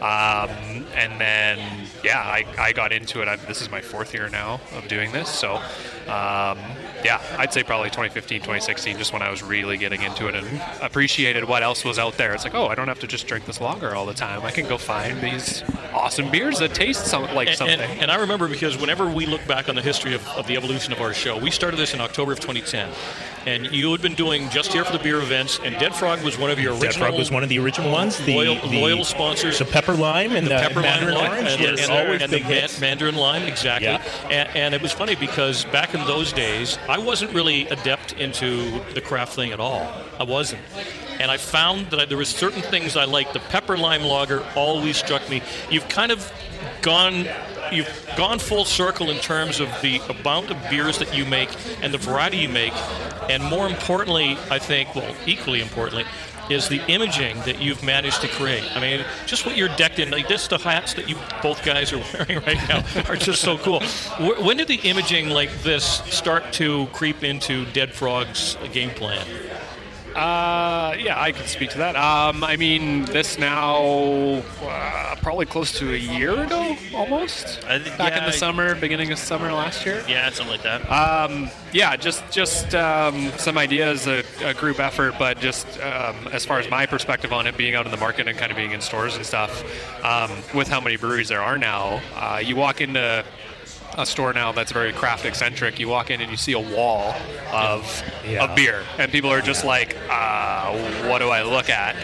[0.02, 3.28] Um, and then yeah, I, I got into it.
[3.28, 5.56] I, this is my fourth year now of doing this, so
[6.08, 6.60] um,
[7.04, 10.62] yeah, I'd say probably 2015, 2016, just when I was really getting into it and
[10.82, 12.34] appreciated what else was out there.
[12.34, 14.44] It's like, oh, I don't have to just drink this lager all the time.
[14.44, 17.80] I can go find these awesome beers that taste some, like And- something.
[17.80, 20.56] And, and I remember because whenever we look back on the history of, of the
[20.58, 22.90] evolution of our show, we started this in October of 2010.
[23.50, 26.38] And you had been doing Just Here for the Beer events, and Dead Frog was
[26.38, 26.92] one of your original.
[26.92, 27.00] Dead.
[27.00, 28.16] Frog was one of the original ones.
[28.24, 29.58] The, loyal, the loyal sponsors.
[29.58, 31.50] The pepper lime and the, uh, pepper lime mandarin lime orange.
[31.50, 32.80] and, were and, always and the hits.
[32.80, 34.04] mandarin lime exactly Yeah.
[34.30, 38.80] and, and it was funny because back in those days i wasn't really adept into
[38.94, 40.62] the craft thing at all i wasn't
[41.20, 44.46] and i found that I, there was certain things i liked the pepper lime lager
[44.56, 46.32] always struck me you've kind of
[46.82, 47.28] gone
[47.72, 51.50] you've gone full circle in terms of the amount of beers that you make
[51.82, 52.74] and the variety you make
[53.30, 56.06] and more importantly i think well equally importantly
[56.50, 58.64] is the imaging that you've managed to create.
[58.76, 61.94] I mean, just what you're decked in, like this, the hats that you both guys
[61.94, 63.82] are wearing right now are just so cool.
[64.44, 69.26] When did the imaging like this start to creep into Dead Frog's game plan?
[70.16, 71.96] Uh, yeah, I can speak to that.
[71.96, 77.60] Um, I mean, this now uh, probably close to a year ago, almost.
[77.62, 80.04] Think- Back in the summer, beginning of summer last year.
[80.08, 80.82] Yeah, something like that.
[80.92, 86.46] Um, yeah, just just um, some ideas, a, a group effort, but just um, as
[86.46, 88.72] far as my perspective on it, being out in the market and kind of being
[88.72, 89.64] in stores and stuff,
[90.04, 93.24] um, with how many breweries there are now, uh, you walk into
[93.98, 95.80] a store now that's very craft eccentric.
[95.80, 97.14] You walk in and you see a wall
[97.52, 98.44] of Yeah.
[98.44, 100.72] of beer, and people are just like, uh,
[101.08, 101.96] "What do I look at?"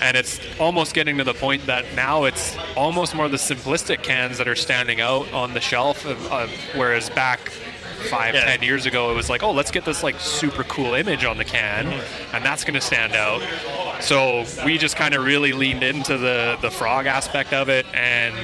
[0.00, 4.38] And it's almost getting to the point that now it's almost more the simplistic cans
[4.38, 7.50] that are standing out on the shelf, of, of, whereas back
[8.10, 8.44] five, Yeah.
[8.44, 11.38] ten years ago, it was like, oh, let's get this like super cool image on
[11.38, 11.92] the can,
[12.32, 13.42] and that's going to stand out.
[14.00, 18.36] So we just kind of really leaned into the the frog aspect of it, and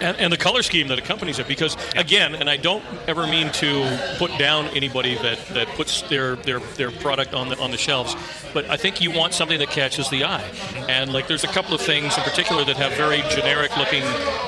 [0.00, 1.46] and, and the color scheme that accompanies it.
[1.48, 6.36] Because again, and I don't ever mean to put down anybody that, that puts their,
[6.36, 8.16] their their product on the on the shelves,
[8.52, 10.44] but I think you want something that catches the eye.
[10.88, 14.02] And like, there's a couple of things in particular that have very generic looking,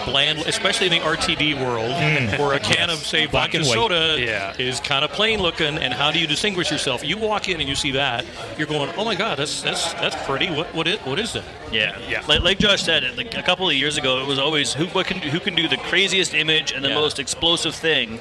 [0.05, 2.39] bland, especially in the RTD world, Mm.
[2.39, 4.55] where a can of say Black vodka and soda Yeah.
[4.59, 5.79] is kind of plain looking.
[5.79, 7.05] And how do you distinguish yourself?
[7.05, 8.25] You walk in and you see that,
[8.59, 10.49] you're going, oh my god, that's that's that's pretty.
[10.51, 11.45] What what is what is that?
[11.73, 12.23] Yeah, yeah.
[12.29, 15.07] Like, like Josh said, like a couple of years ago, it was always who what
[15.07, 16.95] can who can do the craziest image and the Yeah.
[16.95, 18.21] most explosive thing.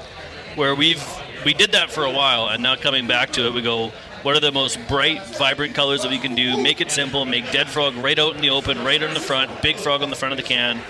[0.55, 1.03] Where we've
[1.43, 3.91] we did that for a while, and now coming back to it, we go.
[4.23, 6.57] What are the most bright, vibrant colors that we can do?
[6.57, 7.25] Make it simple.
[7.25, 9.61] Make Dead Frog right out in the open, right in the front.
[9.61, 10.81] Big Frog on the front of the can,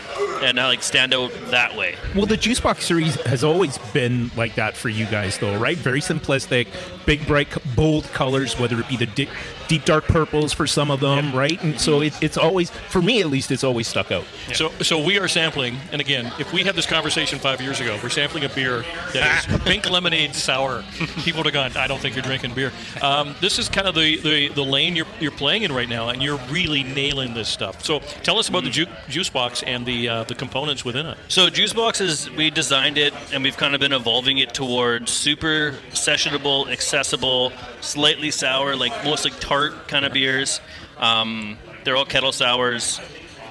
[0.42, 1.96] and now like stand out that way.
[2.16, 5.76] Well, the Juice Box series has always been like that for you guys, though, right?
[5.76, 6.68] Very simplistic,
[7.06, 9.28] big, bright, bold colors, whether it be the di-
[9.68, 11.62] deep, dark purples for some of them, right?
[11.64, 14.26] And so it, it's always, for me at least, it's always stuck out.
[14.54, 18.00] So, so we are sampling, and again, if we had this conversation five years ago,
[18.02, 20.84] we're sampling a beer that is pink lemonade sour.
[21.24, 23.96] People would have gone, "I don't think you're drinking beer." Um, this is kind of
[23.96, 27.50] the, the, the lane you're, you're playing in right now, and you're really nailing this
[27.50, 27.84] stuff.
[27.84, 31.18] So, tell us about the ju- juice box and the uh, the components within it.
[31.28, 35.12] So Juice Box is we designed it and we've kind of been evolving it towards
[35.12, 37.52] super sessionable, accessible,
[37.82, 40.60] slightly sour, like mostly tart kind of beers.
[40.98, 43.00] Um, they're all kettle sours.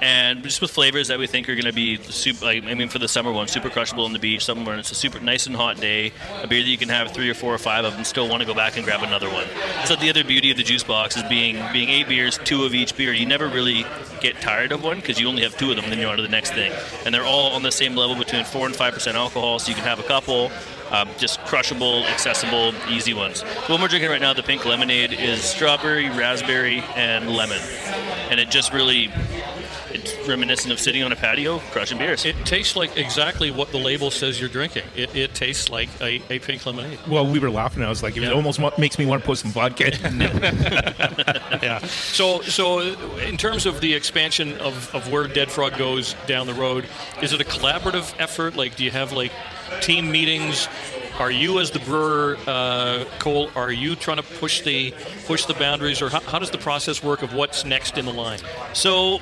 [0.01, 2.89] And just with flavors that we think are going to be super, like, I mean,
[2.89, 5.47] for the summer one, super crushable on the beach, somewhere when it's a super nice
[5.47, 6.11] and hot day,
[6.43, 8.41] a beer that you can have three or four or five of and still want
[8.41, 9.47] to go back and grab another one.
[9.85, 12.75] So the other beauty of the juice box is being being eight beers, two of
[12.75, 13.13] each beer.
[13.13, 13.85] You never really
[14.19, 16.23] get tired of one because you only have two of them, then you're on to
[16.23, 16.73] the next thing.
[17.05, 19.75] And they're all on the same level between four and five percent alcohol, so you
[19.75, 20.51] can have a couple.
[20.91, 23.41] Um, just crushable, accessible, easy ones.
[23.41, 27.59] The one we're drinking right now, the pink lemonade, is strawberry, raspberry, and lemon,
[28.29, 29.11] and it just really
[30.27, 32.25] reminiscent of sitting on a patio crushing beers.
[32.25, 34.83] It tastes like exactly what the label says you're drinking.
[34.95, 36.99] It, it tastes like a, a pink lemonade.
[37.07, 37.83] Well, we were laughing.
[37.83, 38.31] I was like, it Yeah.
[38.31, 39.87] almost wa- makes me want to put some vodka.
[40.07, 40.21] in.
[41.61, 41.79] yeah.
[41.85, 42.79] So, so
[43.19, 46.85] in terms of the expansion of, of where Dead Frog goes down the road,
[47.21, 48.55] is it a collaborative effort?
[48.55, 49.31] Like, do you have like
[49.81, 50.67] team meetings?
[51.17, 54.93] Are you, as the brewer, uh, Cole, are you trying to push the
[55.27, 58.11] push the boundaries, or how, how does the process work of what's next in the
[58.11, 58.39] line?
[58.73, 59.19] So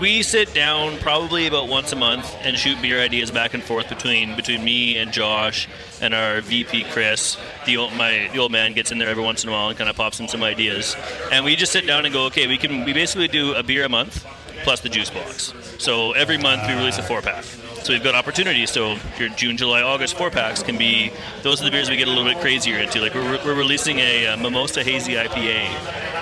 [0.00, 3.88] we sit down probably about once a month and shoot beer ideas back and forth
[3.88, 5.68] between between me and Josh
[6.00, 7.36] and our VP Chris.
[7.64, 9.78] The old my the old man gets in there every once in a while and
[9.78, 10.96] kind of pops in some ideas,
[11.32, 13.84] and we just sit down and go, okay, we can we basically do a beer
[13.84, 14.26] a month
[14.66, 15.54] plus the juice box.
[15.78, 17.44] So every month we release a four pack.
[17.84, 18.68] So we've got opportunities.
[18.72, 21.12] So your June, July, August four packs can be
[21.44, 23.00] those are the beers we get a little bit crazier into.
[23.00, 25.66] Like we're, we're releasing a, uh Mimosa Hazy IPA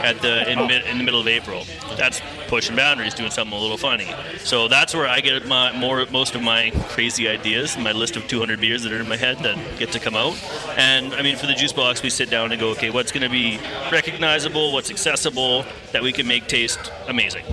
[0.04, 1.64] at the in, mid, in the middle of April.
[1.96, 4.12] That's pushing boundaries, doing something a little funny.
[4.40, 8.28] So that's where I get my more most of my crazy ideas, my list of
[8.28, 10.36] 200 beers that are in my head that get to come out.
[10.76, 13.22] And I mean, for the juice box, we sit down and go, okay, what's going
[13.22, 13.58] to be
[13.90, 17.44] recognizable, what's accessible, that we can make taste amazing.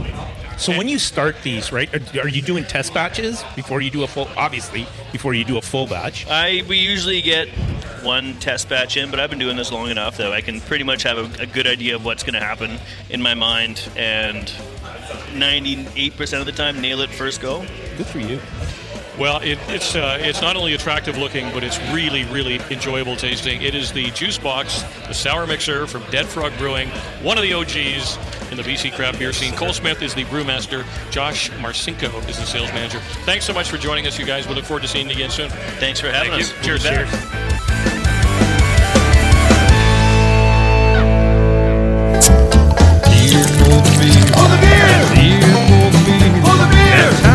[0.58, 1.94] So when you start these, right?
[1.94, 4.30] Are, are you doing test batches before you do a full?
[4.38, 6.28] Obviously, before you do a full batch.
[6.28, 7.48] I we usually get
[8.04, 10.84] one test batch in, but I've been doing this long enough that I can pretty
[10.84, 12.80] much have a, a good idea of what's going to happen
[13.10, 14.48] in my mind, and
[15.34, 17.66] 98% of the time nail it first go.
[17.98, 18.40] Good for you.
[19.20, 23.62] Well, it, it's uh, it's not only attractive looking, but it's really, really enjoyable tasting.
[23.62, 26.90] It is the Juice Box, the sour mixer from Dead Frog Brewing,
[27.22, 28.18] one of the OGs
[28.52, 29.54] in the BC craft beer scene.
[29.54, 30.86] Cole Smith is the brewmaster.
[31.12, 33.00] Josh Marcinko is the sales manager.
[33.26, 34.48] Thanks so much for joining us, you guys.
[34.48, 35.50] We look forward to seeing you again soon.
[35.80, 36.58] Thanks for having Thank us.
[36.58, 36.64] You.
[36.64, 36.84] Cheers.
[36.84, 37.10] Cheers.
[43.08, 44.26] Here for the beer.
[44.36, 44.92] For the beer.
[45.16, 46.44] Here for the beer.
[46.44, 47.31] For the beer.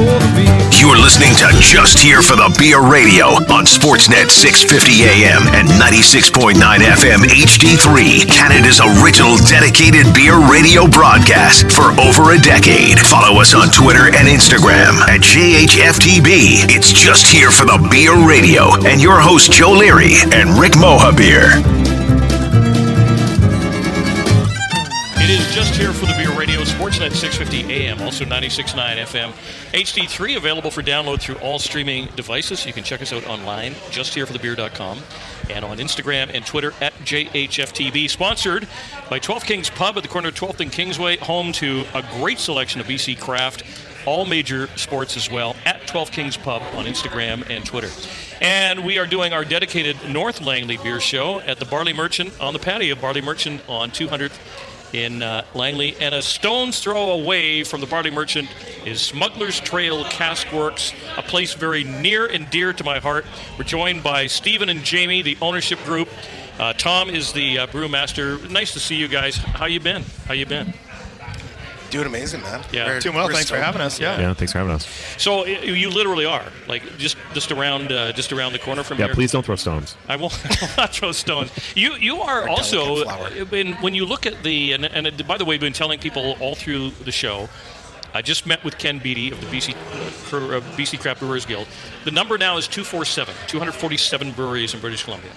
[0.00, 6.56] You're listening to Just Here for the Beer Radio on Sportsnet 650 AM and 96.9
[6.56, 12.96] FM HD3, Canada's original dedicated beer radio broadcast for over a decade.
[13.00, 16.72] Follow us on Twitter and Instagram at JHFTB.
[16.72, 21.79] It's Just Here for the Beer Radio and your host Joe Leary and Rick Mohabir.
[25.30, 29.30] It is just here for the Beer Radio, Sportsnet 650 AM, also 96.9 FM.
[29.70, 32.66] HD3 available for download through all streaming devices.
[32.66, 34.98] You can check us out online, justhereforthebeer.com,
[35.48, 38.10] and on Instagram and Twitter at JHFTB.
[38.10, 38.66] Sponsored
[39.08, 42.40] by 12 Kings Pub at the corner of 12th and Kingsway, home to a great
[42.40, 43.62] selection of BC craft,
[44.06, 47.90] all major sports as well, at 12 Kings Pub on Instagram and Twitter.
[48.40, 52.52] And we are doing our dedicated North Langley Beer Show at the Barley Merchant on
[52.52, 54.36] the patio Barley Merchant on 200th
[54.92, 55.96] in uh, Langley.
[56.00, 58.48] And a stone's throw away from the Barley Merchant
[58.84, 63.24] is Smuggler's Trail Cask Works, a place very near and dear to my heart.
[63.58, 66.08] We're joined by Stephen and Jamie, the ownership group.
[66.58, 68.48] Uh, Tom is the uh, brewmaster.
[68.50, 69.36] Nice to see you guys.
[69.36, 70.04] How you been?
[70.26, 70.74] How you been?
[71.90, 72.62] Doing amazing, man.
[72.72, 72.86] Yeah.
[72.86, 73.26] We're- Doing well.
[73.26, 73.98] we're Thanks for having us.
[73.98, 74.18] Yeah.
[74.20, 74.86] Yeah, thanks for having us.
[75.18, 79.06] So you literally are like just just around uh, just around the corner from Yeah,
[79.06, 79.14] here.
[79.14, 79.96] please don't throw stones.
[80.08, 81.50] I won't, I will not throw stones.
[81.74, 85.36] You you are also delicate when when you look at the and, and it- by
[85.36, 87.48] the way, I've been telling people all through the show.
[88.12, 89.72] I just met with Ken Beattie of the BC
[90.28, 91.68] Cr- uh, BC Craft Brewers Guild.
[92.04, 95.30] The number now is 247, 247 breweries in British Columbia.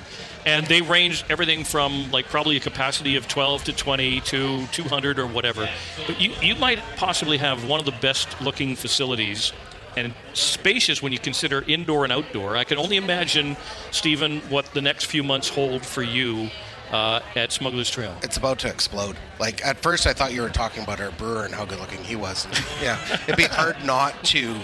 [0.46, 5.20] And they range everything from like probably a capacity of 12 to 20 to 200
[5.20, 5.70] or whatever.
[6.06, 9.54] But you, you might possibly have one of the best looking facilities
[9.96, 12.58] and spacious when you consider indoor and outdoor.
[12.58, 13.56] I can only imagine,
[13.92, 16.50] Stephen, what the next few months hold for you
[16.92, 18.16] uh, at Smuggler's Trail.
[18.22, 19.18] It's about to explode.
[19.40, 22.04] Like at first, I thought you were talking about our brewer and how good looking
[22.04, 22.46] he was.
[22.46, 24.56] And, yeah, it'd be hard not to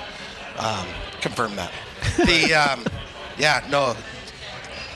[0.58, 0.88] um,
[1.22, 1.72] confirm that.
[2.18, 2.86] The um,
[3.38, 3.96] yeah, no.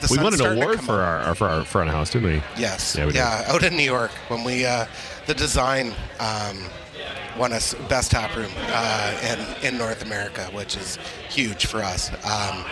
[0.08, 2.28] The we sun's won an award for our, our for our front of house, didn't
[2.28, 2.42] we?
[2.58, 2.96] Yes.
[2.96, 3.20] Yeah, we did.
[3.20, 4.86] out in New York when we uh,
[5.26, 6.58] the design um,
[7.38, 10.98] won us best tap room uh, in in North America, which is
[11.30, 12.10] huge for us.
[12.24, 12.64] Um,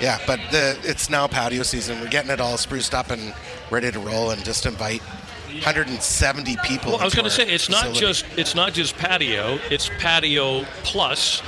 [0.00, 2.00] yeah, but the it's now patio season.
[2.00, 3.34] We're getting it all spruced up and
[3.70, 5.02] ready to roll, and just invite
[5.48, 6.92] 170 people.
[6.92, 8.00] Well, I was going to say it's not facility.
[8.00, 9.58] just it's not just patio.
[9.70, 11.42] It's patio plus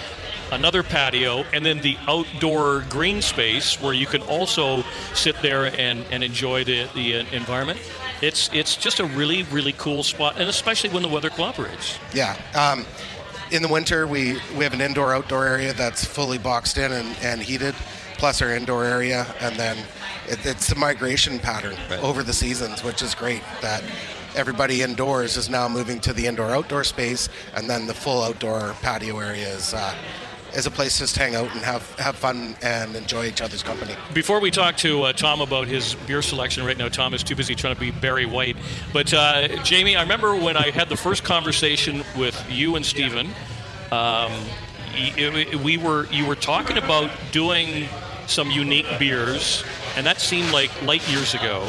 [0.52, 4.82] another patio, and then the outdoor green space where you can also
[5.14, 7.80] sit there and, and enjoy the, the uh, environment.
[8.22, 11.98] It's it's just a really really cool spot, and especially when the weather cooperates.
[12.12, 12.36] Yeah.
[12.54, 12.84] Um,
[13.50, 17.16] in the winter, we, we have an indoor outdoor area that's fully boxed in and,
[17.20, 17.74] and heated,
[18.16, 19.26] plus our indoor area.
[19.40, 19.76] And then
[20.28, 23.82] it, it's a migration pattern over the seasons, which is great that
[24.36, 27.28] everybody indoors is now moving to the indoor outdoor space.
[27.56, 29.94] And then the full outdoor patio area is, uh,
[30.54, 33.62] is a place to just hang out and have, have fun and enjoy each other's
[33.62, 33.94] company.
[34.14, 37.36] Before we talk to uh, Tom about his beer selection right now, Tom is too
[37.36, 38.56] busy trying to be Barry White.
[38.92, 43.30] But uh, Jamie, I remember when I had the first conversation with you and Stephen.
[43.92, 44.32] Um,
[45.64, 47.88] we were you were talking about doing
[48.26, 49.64] some unique beers,
[49.96, 51.68] and that seemed like light years ago.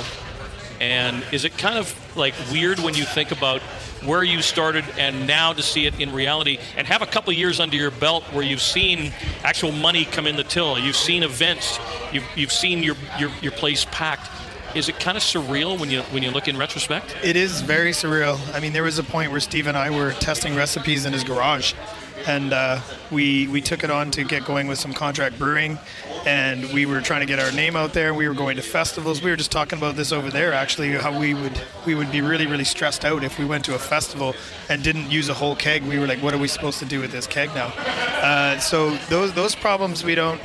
[0.79, 3.61] And is it kind of like weird when you think about
[4.05, 7.59] where you started and now to see it in reality and have a couple years
[7.59, 9.11] under your belt where you've seen
[9.43, 11.79] actual money come in the till, you've seen events,
[12.11, 14.29] you've, you've seen your, your, your place packed.
[14.73, 17.13] Is it kind of surreal when you when you look in retrospect?
[17.21, 18.39] It is very surreal.
[18.55, 21.25] I mean, there was a point where Steve and I were testing recipes in his
[21.25, 21.73] garage,
[22.27, 22.79] and uh,
[23.11, 25.77] we we took it on to get going with some contract brewing,
[26.25, 28.13] and we were trying to get our name out there.
[28.13, 29.21] We were going to festivals.
[29.21, 32.21] We were just talking about this over there, actually, how we would we would be
[32.21, 34.35] really really stressed out if we went to a festival
[34.69, 35.83] and didn't use a whole keg.
[35.83, 37.73] We were like, what are we supposed to do with this keg now?
[38.21, 40.41] Uh, so those those problems we don't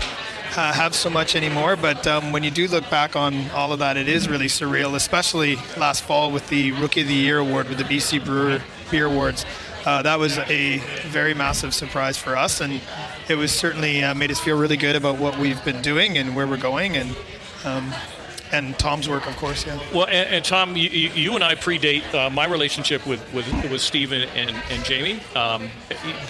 [0.57, 1.77] uh, have so much anymore.
[1.77, 4.95] But um, when you do look back on all of that, it is really surreal,
[4.95, 8.61] especially last fall with the Rookie of the Year award with the BC Brewer
[8.91, 9.45] Beer Awards.
[9.87, 10.79] Uh, that was a
[11.09, 12.81] very massive surprise for us, and
[13.29, 16.35] it was certainly uh, made us feel really good about what we've been doing and
[16.35, 17.17] where we're going, and
[17.65, 17.95] um,
[18.53, 19.65] and Tom's work, of course.
[19.65, 19.79] Yeah.
[19.95, 23.81] Well, and, and Tom, you, you and I predate uh, my relationship with with, with
[23.81, 25.21] Stephen and, and Jamie.
[25.37, 25.71] Um,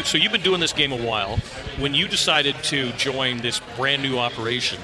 [0.05, 1.39] so you've been doing this game a while.
[1.79, 4.81] When you decided to join this brand new operation,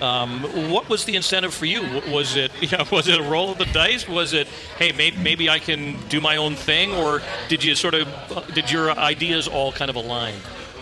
[0.00, 1.82] um, what was the incentive for you?
[2.10, 4.08] Was it you know, was it a roll of the dice?
[4.08, 4.46] Was it
[4.78, 8.08] hey maybe, maybe I can do my own thing, or did you sort of
[8.54, 10.34] did your ideas all kind of align?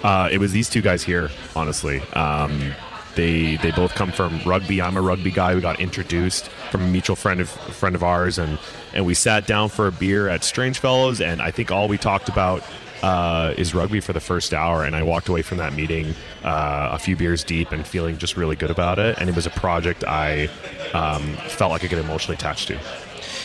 [0.02, 2.00] Uh, it was these two guys here, honestly.
[2.12, 2.74] Um,
[3.14, 4.82] they they both come from rugby.
[4.82, 5.54] I'm a rugby guy.
[5.54, 8.58] We got introduced from a mutual friend of friend of ours, and
[8.92, 11.98] and we sat down for a beer at Strange Fellows, and I think all we
[11.98, 12.62] talked about
[13.04, 14.82] uh, is rugby for the first hour.
[14.82, 18.34] And I walked away from that meeting uh, a few beers deep and feeling just
[18.34, 19.18] really good about it.
[19.18, 20.48] And it was a project I
[20.94, 22.78] um, felt like I could emotionally attach to.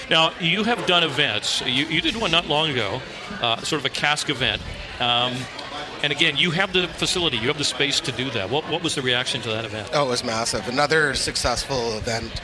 [0.10, 1.62] Now, you have done events.
[1.62, 3.02] You, you did one not long ago,
[3.42, 4.62] uh, sort of a cask event.
[5.02, 5.36] Um,
[6.04, 8.50] and again, you have the facility, you have the space to do that.
[8.50, 9.90] What, what was the reaction to that event?
[9.94, 10.66] Oh, it was massive.
[10.70, 12.42] Another successful event.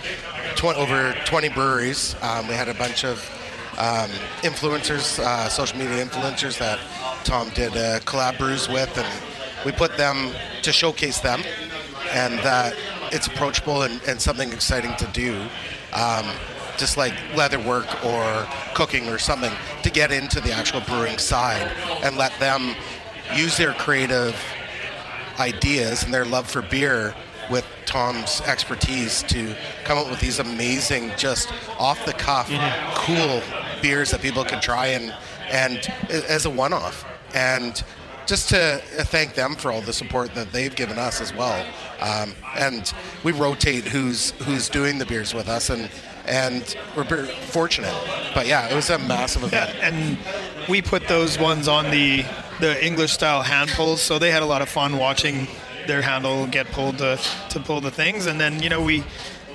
[0.58, 2.14] Tw- over 20 breweries.
[2.22, 3.24] Um, we had a bunch of
[3.78, 4.10] um,
[4.42, 6.80] influencers, uh, social media influencers that
[7.24, 9.22] Tom did uh, collab brews with, and
[9.66, 11.42] we put them to showcase them,
[12.12, 12.76] and that
[13.12, 15.42] it's approachable and, and something exciting to do.
[15.94, 16.26] Um,
[16.78, 19.52] just like leather work or cooking or something
[19.82, 21.72] to get into the actual brewing side
[22.04, 22.76] and let them
[23.34, 24.36] use their creative
[25.40, 27.16] ideas and their love for beer
[27.50, 32.48] with Tom's expertise to come up with these amazing, just off the cuff,
[32.96, 33.42] cool
[33.86, 35.14] beers that people can try and
[35.52, 37.06] and as a one-off.
[37.36, 37.84] And
[38.26, 38.82] just to
[39.14, 41.64] thank them for all the support that they've given us as well.
[42.00, 42.92] Um, and
[43.24, 45.90] we rotate who's who's doing the beers with us, and
[46.26, 47.96] and we're fortunate.
[48.34, 49.76] But yeah, it was a massive event.
[49.76, 50.18] Yeah, and
[50.68, 52.26] we put those ones on the
[52.60, 55.48] the English style hand pulls, so they had a lot of fun watching
[55.88, 57.20] their handle get pulled to,
[57.50, 59.04] to pull the things, and then you know we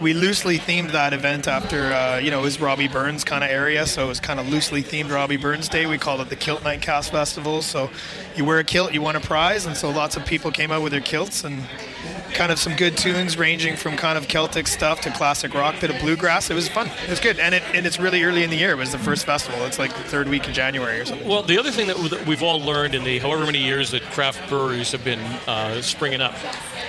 [0.00, 3.50] we loosely themed that event after uh, you know it was Robbie Burns kind of
[3.50, 5.86] area, so it was kind of loosely themed Robbie Burns Day.
[5.86, 7.62] We called it the Kilt Night Cask Festival.
[7.62, 7.90] So
[8.34, 10.82] you wear a kilt, you win a prize, and so lots of people came out
[10.82, 11.62] with their kilts and
[12.32, 15.90] kind of some good tunes ranging from kind of Celtic stuff to classic rock, bit
[15.90, 16.50] of bluegrass.
[16.50, 16.88] It was fun.
[17.04, 18.72] It was good, and it and it's really early in the year.
[18.72, 19.64] It was the first festival.
[19.64, 21.28] It's like the third week in January or something.
[21.28, 24.48] Well, the other thing that we've all learned in the however many years that craft
[24.48, 26.34] breweries have been uh, springing up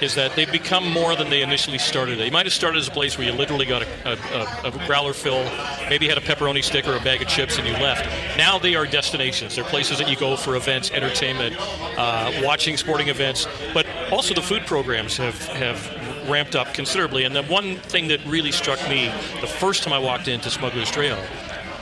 [0.01, 2.17] is that they've become more than they initially started.
[2.17, 4.87] They might have started as a place where you literally got a, a, a, a
[4.87, 5.43] growler fill,
[5.89, 8.05] maybe had a pepperoni stick or a bag of chips, and you left.
[8.37, 9.55] Now they are destinations.
[9.55, 14.41] They're places that you go for events, entertainment, uh, watching sporting events, but also the
[14.41, 17.23] food programs have have ramped up considerably.
[17.23, 19.11] And the one thing that really struck me
[19.41, 21.17] the first time I walked into Smuggler's Trail,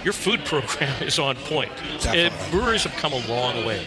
[0.04, 1.72] your food program is on point.
[2.06, 3.86] It, breweries have come a long way.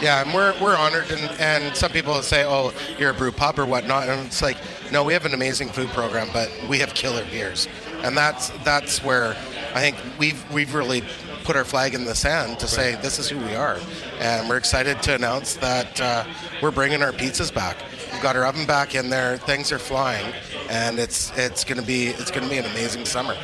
[0.00, 3.58] Yeah, and we're, we're honored, and, and some people say, oh, you're a brew pub
[3.58, 4.56] or whatnot, and it's like,
[4.90, 7.68] no, we have an amazing food program, but we have killer beers,
[8.02, 9.36] and that's that's where
[9.74, 11.04] I think we've we've really
[11.44, 13.78] put our flag in the sand to say this is who we are,
[14.20, 16.24] and we're excited to announce that uh,
[16.62, 17.76] we're bringing our pizzas back.
[18.12, 20.32] We've got our oven back in there, things are flying,
[20.68, 23.36] and it's it's gonna be it's gonna be an amazing summer.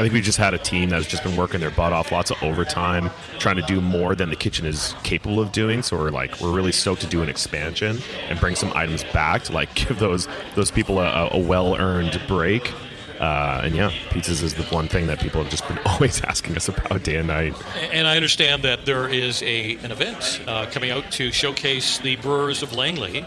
[0.00, 2.30] I think we just had a team that's just been working their butt off, lots
[2.30, 5.82] of overtime, trying to do more than the kitchen is capable of doing.
[5.82, 9.42] So we're like, we're really stoked to do an expansion and bring some items back
[9.44, 12.72] to like give those those people a, a well-earned break.
[13.18, 16.56] Uh, and yeah, pizzas is the one thing that people have just been always asking
[16.56, 17.54] us about day and night.
[17.92, 22.16] And I understand that there is a an event uh, coming out to showcase the
[22.16, 23.26] brewers of Langley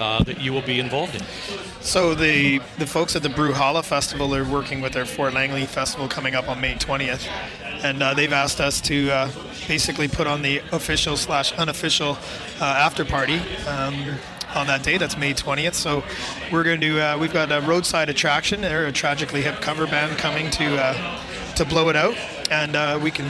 [0.00, 1.22] uh, that you will be involved in.
[1.80, 6.08] So the the folks at the Brewhalla Festival are working with their Fort Langley Festival
[6.08, 7.28] coming up on May 20th,
[7.82, 9.30] and uh, they've asked us to uh,
[9.68, 12.18] basically put on the official slash unofficial
[12.60, 13.38] uh, after party.
[13.66, 14.16] Um,
[14.54, 15.74] on that day, that's May 20th.
[15.74, 16.04] So
[16.52, 18.60] we're going to uh, we've got a roadside attraction.
[18.60, 21.20] They're a tragically hip cover band coming to uh,
[21.56, 22.16] to blow it out,
[22.50, 23.26] and uh, we can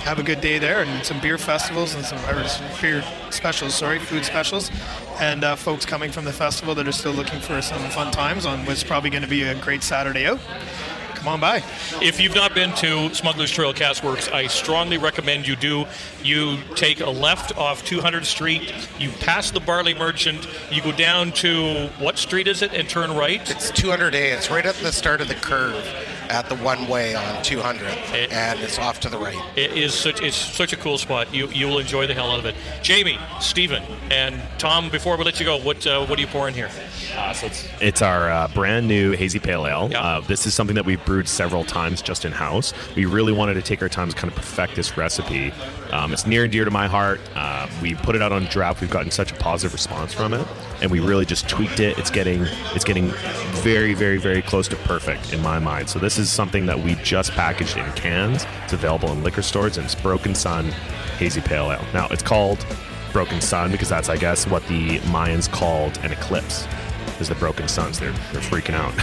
[0.00, 3.74] have a good day there and some beer festivals and some or some beer specials,
[3.74, 4.70] sorry, food specials,
[5.20, 8.46] and uh, folks coming from the festival that are still looking for some fun times
[8.46, 10.40] on what's probably going to be a great Saturday out.
[11.14, 11.56] Come on by.
[12.00, 15.84] If you've not been to Smuggler's Trail Cask Works, I strongly recommend you do.
[16.22, 21.32] You take a left off 200 Street, you pass the Barley Merchant, you go down
[21.32, 23.40] to what street is it, and turn right?
[23.50, 24.36] It's 200A.
[24.36, 25.84] It's right at the start of the curve
[26.30, 29.40] at the one way on 200th, and it's off to the right.
[29.56, 31.32] It is such it's such a cool spot.
[31.34, 32.54] You you will enjoy the hell out of it.
[32.82, 34.88] Jamie, Stephen, and Tom.
[34.90, 36.70] Before we let you go, what uh, what are you pouring here?
[37.16, 39.90] Uh, so it's, it's our uh, brand new hazy pale ale.
[39.94, 42.72] Uh, this is something that we've brewed several times just in house.
[42.94, 45.52] We really wanted to take our time to kind of perfect this recipe.
[45.92, 47.20] Um, it's near and dear to my heart.
[47.34, 48.80] Uh, we put it out on draft.
[48.80, 50.46] We've gotten such a positive response from it,
[50.82, 51.98] and we really just tweaked it.
[51.98, 52.42] It's getting
[52.74, 53.08] it's getting
[53.62, 55.88] very very very close to perfect in my mind.
[55.88, 58.46] So this is something that we just packaged in cans.
[58.64, 60.66] It's available in liquor stores, and it's Broken Sun
[61.18, 61.84] Hazy Pale Ale.
[61.94, 62.64] Now it's called
[63.12, 66.66] Broken Sun because that's I guess what the Mayans called an eclipse
[67.20, 67.98] is the broken suns.
[67.98, 68.94] They're they're freaking out.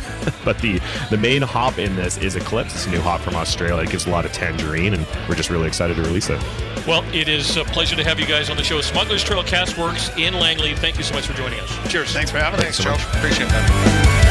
[0.46, 2.74] but the the main hop in this is Eclipse.
[2.76, 3.84] It's a new hop from Australia.
[3.84, 6.42] It gives a lot of tangerine, and we're just really excited to release it.
[6.88, 8.82] Well, it is a pleasure to have you guys on the show.
[8.82, 10.76] Smuggler's Trail Cask Works in Langley.
[10.76, 11.92] Thank you so much for joining us.
[11.92, 12.12] Cheers.
[12.12, 12.80] Thanks for having us.
[12.80, 13.18] us, Joe.
[13.18, 14.23] Appreciate that.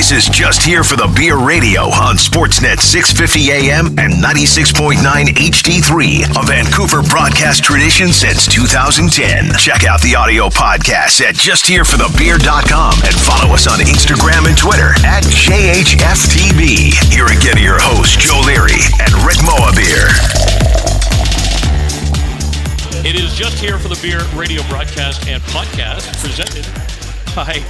[0.00, 6.40] This is just here for the Beer Radio on Sportsnet 650 AM and 96.9 HD3,
[6.40, 9.52] a Vancouver broadcast tradition since 2010.
[9.60, 15.20] Check out the audio podcast at justhereforthebeer.com and follow us on Instagram and Twitter at
[15.28, 16.96] JHFTB.
[17.12, 20.08] Here again are your hosts, Joe Leary and Rick Mohabir.
[23.04, 26.64] It is just here for the Beer Radio broadcast and podcast presented
[27.36, 27.60] by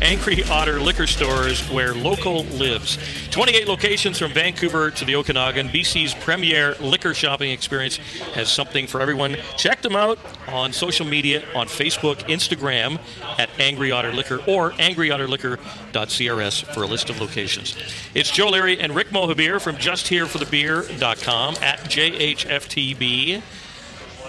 [0.00, 2.98] Angry Otter Liquor Stores, where local lives.
[3.30, 5.68] 28 locations from Vancouver to the Okanagan.
[5.68, 7.96] BC's premier liquor shopping experience
[8.34, 9.36] has something for everyone.
[9.56, 13.00] Check them out on social media on Facebook, Instagram
[13.38, 17.76] at Angry Otter Liquor or angryotterliquor.crs for a list of locations.
[18.14, 23.42] It's Joe Leary and Rick Mohabir from justhereforthebeer.com at JHFTB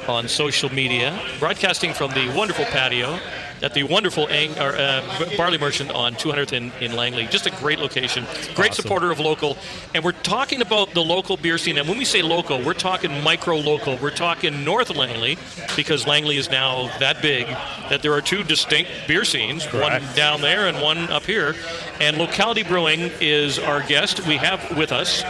[0.07, 3.19] on social media, broadcasting from the wonderful patio
[3.61, 5.01] at the wonderful Ang- or, uh,
[5.37, 7.25] Barley Merchant on 200th in, in Langley.
[7.27, 8.83] Just a great location, great Awesome.
[8.83, 9.57] supporter of local.
[9.93, 11.77] And we're talking about the local beer scene.
[11.77, 13.97] And when we say local, we're talking micro local.
[13.97, 15.37] We're talking North Langley
[15.75, 17.47] because Langley is now that big
[17.89, 21.55] that there are two distinct beer scenes, one down there and one up here.
[21.99, 24.25] And Locality Brewing is our guest.
[24.25, 25.23] We have with us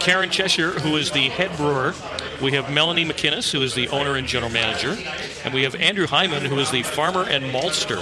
[0.00, 1.94] Karen Cheshire, who is the head brewer.
[2.42, 4.96] We have Melanie McInnes, who is the owner and general manager,
[5.44, 8.00] and we have Andrew Hyman, who is the farmer and maltster.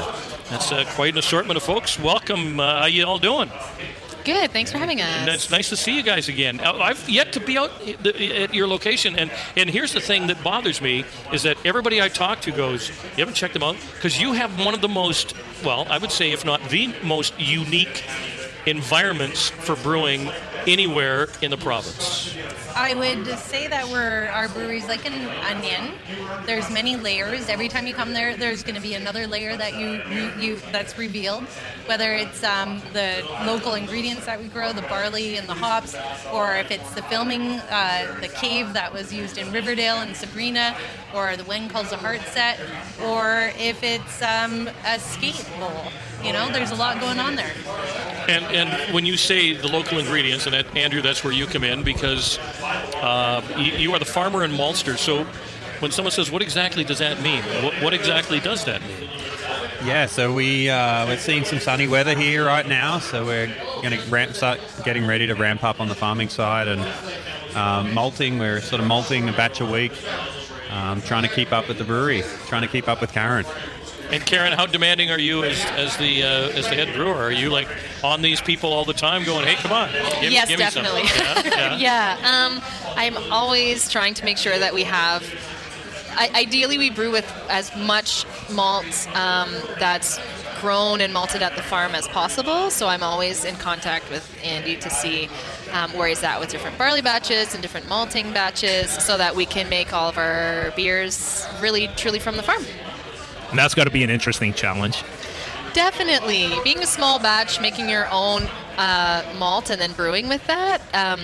[0.50, 1.98] That's uh, quite an assortment of folks.
[1.98, 2.58] Welcome.
[2.58, 3.50] Uh, how you all doing?
[4.24, 4.52] Good.
[4.52, 5.08] Thanks for having us.
[5.08, 6.60] And it's nice to see you guys again.
[6.60, 7.70] Uh, I've yet to be out
[8.06, 12.08] at your location, and and here's the thing that bothers me is that everybody I
[12.08, 15.34] talk to goes, "You haven't checked them out because you have one of the most,
[15.64, 18.04] well, I would say, if not the most unique
[18.66, 20.30] environments for brewing
[20.66, 22.36] anywhere in the province."
[22.74, 25.92] I would say that we're our brewery's like an onion.
[26.46, 27.48] There's many layers.
[27.48, 30.56] Every time you come there, there's going to be another layer that you, you, you
[30.72, 31.44] that's revealed.
[31.86, 35.94] Whether it's um, the local ingredients that we grow, the barley and the hops,
[36.32, 40.76] or if it's the filming, uh, the cave that was used in Riverdale and Sabrina,
[41.14, 42.58] or the When Calls the Heart set,
[43.04, 45.92] or if it's um, a skate bowl.
[46.24, 47.52] You know, there's a lot going on there.
[48.28, 51.64] And and when you say the local ingredients, and that, Andrew, that's where you come
[51.64, 52.38] in because
[52.96, 54.96] uh, you, you are the farmer and maltster.
[54.96, 55.24] So
[55.80, 59.08] when someone says, "What exactly does that mean?" What, what exactly does that mean?
[59.84, 63.52] Yeah, so we uh, we're seeing some sunny weather here right now, so we're
[63.82, 66.80] going to ramp start getting ready to ramp up on the farming side and
[67.56, 68.38] um, malting.
[68.38, 69.92] We're sort of malting a batch a week,
[70.70, 73.44] um, trying to keep up with the brewery, trying to keep up with Karen.
[74.12, 77.14] And Karen, how demanding are you as, as the uh, as the head brewer?
[77.14, 77.66] Are you like
[78.04, 79.90] on these people all the time, going, "Hey, come on,
[80.20, 81.08] give, yes, give me some." definitely.
[81.16, 82.16] Yeah, yeah.
[82.20, 82.46] yeah.
[82.46, 82.62] Um,
[82.94, 85.24] I'm always trying to make sure that we have.
[86.14, 90.20] I, ideally, we brew with as much malt um, that's
[90.60, 92.70] grown and malted at the farm as possible.
[92.70, 95.30] So I'm always in contact with Andy to see
[95.72, 99.46] um, where he's at with different barley batches and different malting batches, so that we
[99.46, 102.62] can make all of our beers really, truly from the farm.
[103.52, 105.04] And that's got to be an interesting challenge.
[105.74, 106.50] Definitely.
[106.64, 108.48] Being a small batch, making your own
[108.78, 111.20] uh, malt and then brewing with that, um,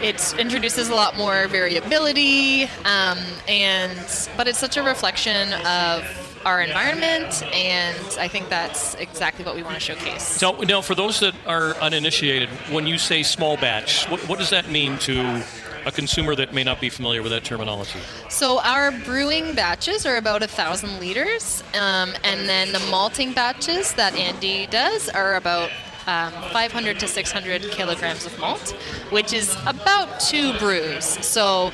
[0.00, 6.60] it introduces a lot more variability, um, and but it's such a reflection of our
[6.60, 10.22] environment, and I think that's exactly what we want to showcase.
[10.22, 14.50] So now, for those that are uninitiated, when you say small batch, what, what does
[14.50, 15.44] that mean to
[15.86, 17.98] a consumer that may not be familiar with that terminology?
[18.28, 23.94] So our brewing batches are about a thousand liters, um, and then the malting batches
[23.94, 25.70] that Andy does are about
[26.06, 28.70] um, 500 to 600 kilograms of malt,
[29.10, 31.04] which is about two brews.
[31.04, 31.72] So.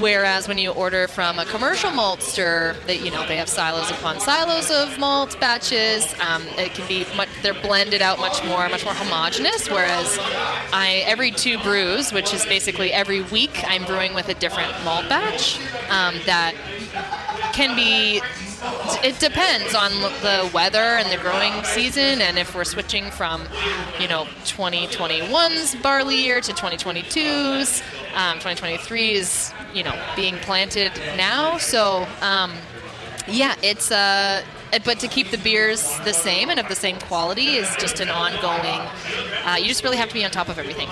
[0.00, 4.18] Whereas when you order from a commercial maltster, that you know they have silos upon
[4.18, 8.84] silos of malt batches, um, it can be much, they're blended out much more, much
[8.84, 9.68] more homogenous.
[9.68, 10.18] Whereas
[10.72, 15.08] I every two brews, which is basically every week, I'm brewing with a different malt
[15.08, 15.58] batch
[15.90, 16.54] um, that
[17.52, 18.22] can be
[19.04, 19.90] it depends on
[20.22, 23.42] the weather and the growing season and if we're switching from
[24.00, 27.82] you know 2021's barley year to 2022's
[28.14, 32.52] um, 2023 is you know being planted now so um,
[33.26, 34.42] yeah it's uh
[34.84, 38.08] but to keep the beers the same and of the same quality is just an
[38.08, 38.80] ongoing
[39.44, 40.88] uh, you just really have to be on top of everything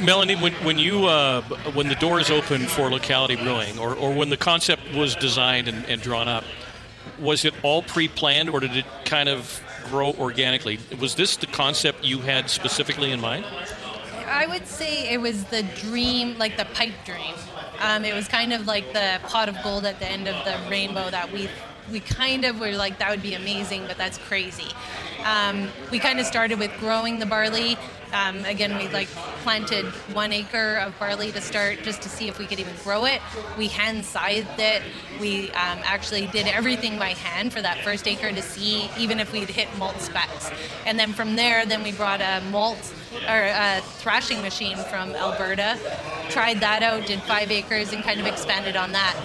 [0.00, 1.42] Melanie, when, when you uh,
[1.72, 5.84] when the doors open for locality brewing, or, or when the concept was designed and,
[5.86, 6.44] and drawn up,
[7.18, 10.78] was it all pre-planned, or did it kind of grow organically?
[10.98, 13.44] Was this the concept you had specifically in mind?
[14.26, 17.34] I would say it was the dream, like the pipe dream.
[17.80, 20.70] Um, it was kind of like the pot of gold at the end of the
[20.70, 21.48] rainbow that we
[21.90, 24.68] we kind of were like that would be amazing, but that's crazy.
[25.24, 27.76] Um, we kind of started with growing the barley.
[28.12, 29.08] Um, again, we like
[29.42, 33.04] planted one acre of barley to start just to see if we could even grow
[33.04, 33.20] it.
[33.56, 34.82] We hand scythed it.
[35.20, 39.32] We um, actually did everything by hand for that first acre to see even if
[39.32, 40.50] we'd hit malt specs.
[40.86, 42.94] And then from there, then we brought a malt
[43.28, 45.78] or a threshing machine from Alberta.
[46.30, 49.16] Tried that out, did five acres, and kind of expanded on that.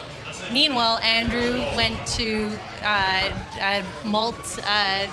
[0.51, 2.51] Meanwhile, Andrew went to
[2.83, 5.07] uh, a malt uh,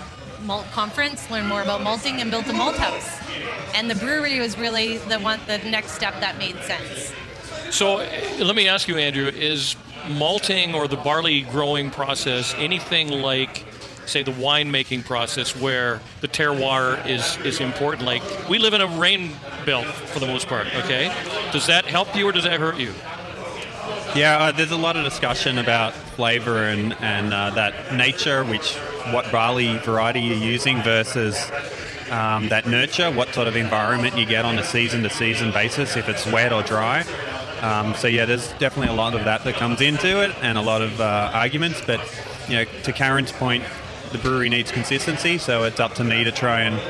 [0.45, 3.21] malt conference, learned more about malting, and built a malt house.
[3.75, 7.13] And the brewery was really the one, the next step that made sense.
[7.71, 8.07] So uh,
[8.39, 9.77] let me ask you, Andrew, is
[10.09, 13.65] malting or the barley growing process anything like,
[14.05, 18.05] say, the winemaking process where the terroir is, is important?
[18.05, 19.31] Like, we live in a rain
[19.65, 21.15] belt for the most part, okay?
[21.53, 22.93] Does that help you or does that hurt you?
[24.15, 28.77] Yeah, uh, there's a lot of discussion about flavour and, and uh, that nature, which
[29.11, 31.51] what barley variety you're using versus
[32.11, 35.97] um, that nurture, what sort of environment you get on a season to season basis,
[35.97, 37.05] if it's wet or dry.
[37.63, 40.63] Um, so yeah, there's definitely a lot of that that comes into it, and a
[40.63, 41.81] lot of uh, arguments.
[41.87, 42.01] But
[42.49, 43.65] you know, to Karen's point,
[44.11, 46.81] the brewery needs consistency, so it's up to me to try and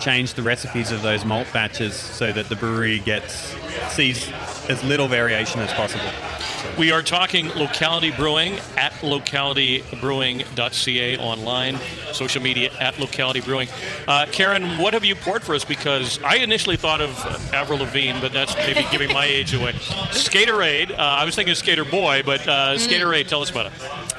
[0.00, 3.54] change the recipes of those malt batches so that the brewery gets
[3.88, 4.30] sees
[4.68, 6.10] as little variation as possible.
[6.78, 11.78] We are talking locality brewing at localitybrewing.ca online,
[12.12, 13.68] social media at locality brewing.
[14.08, 15.64] Uh, Karen, what have you poured for us?
[15.64, 17.10] Because I initially thought of
[17.54, 19.72] Avril Lavigne, but that's maybe giving my age away.
[20.10, 23.72] Skaterade, uh, I was thinking Skater Boy, but uh, Skaterade, tell us about it.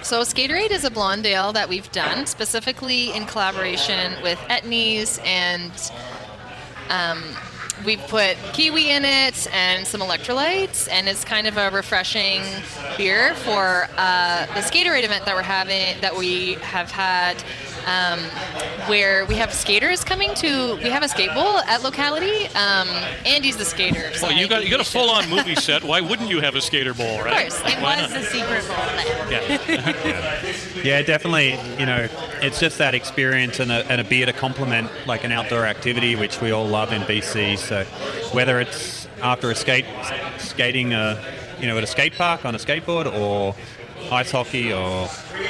[0.05, 5.71] So Skaterade is a blonde ale that we've done specifically in collaboration with Etnies and
[6.89, 7.21] um,
[7.83, 12.41] we put kiwi in it and some electrolytes, and it's kind of a refreshing
[12.97, 17.43] beer for uh, the Skaterade event that we're having, that we have had,
[17.85, 18.19] um,
[18.89, 20.75] where we have skaters coming to.
[20.77, 22.47] We have a skate bowl at locality.
[22.55, 22.87] Um,
[23.25, 24.13] Andy's the skater.
[24.13, 25.83] so Well, you got you got a full-on movie set.
[25.83, 27.25] Why wouldn't you have a skater bowl, right?
[27.25, 27.49] Of right?
[27.49, 28.19] course, it Why was not?
[28.19, 28.85] the secret bowl.
[30.83, 31.57] Yeah, definitely.
[31.79, 32.07] You know,
[32.41, 36.15] it's just that experience and a, and a beer to complement like an outdoor activity,
[36.15, 37.57] which we all love in BC.
[37.57, 37.83] So
[38.35, 39.85] whether it's after a skate,
[40.37, 41.23] skating, uh,
[41.59, 43.55] you know, at a skate park on a skateboard, or
[44.11, 45.09] ice hockey, or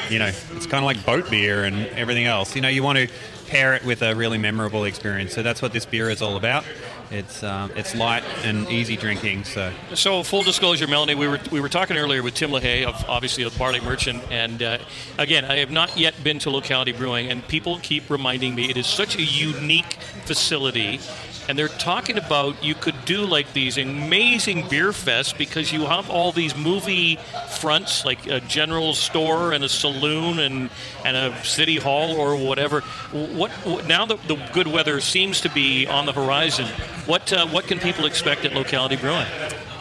[0.10, 2.56] you know, it's kind of like boat beer and everything else.
[2.56, 3.08] You know, you want to
[3.48, 5.34] pair it with a really memorable experience.
[5.34, 6.66] So that's what this beer is all about.
[7.12, 9.44] It's um, it's light and easy drinking.
[9.44, 13.04] So So, full disclosure, Melanie, we were we were talking earlier with Tim LaHaye of
[13.08, 14.78] obviously a barley merchant, and uh,
[15.18, 18.78] again, I have not yet been to Locality Brewing, and people keep reminding me it
[18.78, 19.94] is such a unique
[20.26, 21.00] facility.
[21.48, 26.10] And they're talking about you could do like these amazing beer fests because you have
[26.10, 27.20] all these movie
[27.60, 30.70] fronts, like a general store and a saloon and
[31.04, 32.82] and a city hall or whatever.
[33.12, 36.66] What, what now that the good weather seems to be on the horizon?
[37.06, 39.28] What uh, what can people expect at Locality Brewing?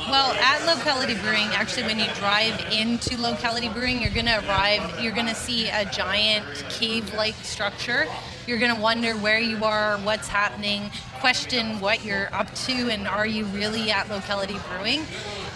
[0.08, 5.00] Well, at Locality Brewing, actually, when you drive into Locality Brewing, you're going to arrive,
[5.00, 8.06] you're going to see a giant cave like structure.
[8.46, 10.90] You're going to wonder where you are, what's happening,
[11.20, 15.06] question what you're up to, and are you really at Locality Brewing?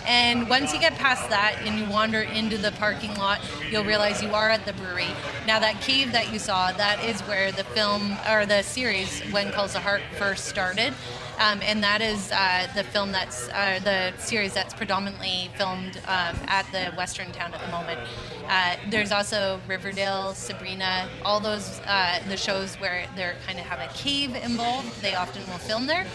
[0.06, 4.22] And once you get past that and you wander into the parking lot, you'll realize
[4.22, 5.08] you are at the brewery.
[5.46, 9.52] Now that cave that you saw, that is where the film or the series When
[9.52, 10.94] Calls the Heart first started.
[11.38, 16.36] Um, and that is uh, the film that's uh, the series that's predominantly filmed um,
[16.48, 18.00] at the Western town at the moment.
[18.48, 23.78] Uh, there's also Riverdale, Sabrina, all those uh, the shows where they kind of have
[23.78, 25.00] a cave involved.
[25.00, 26.06] They often will film there.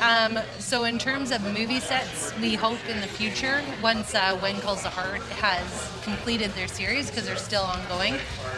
[0.00, 4.58] Um, so in terms of movie sets, we hope in the future, once uh, When
[4.60, 8.14] Calls the Heart has completed their series, because they're still ongoing,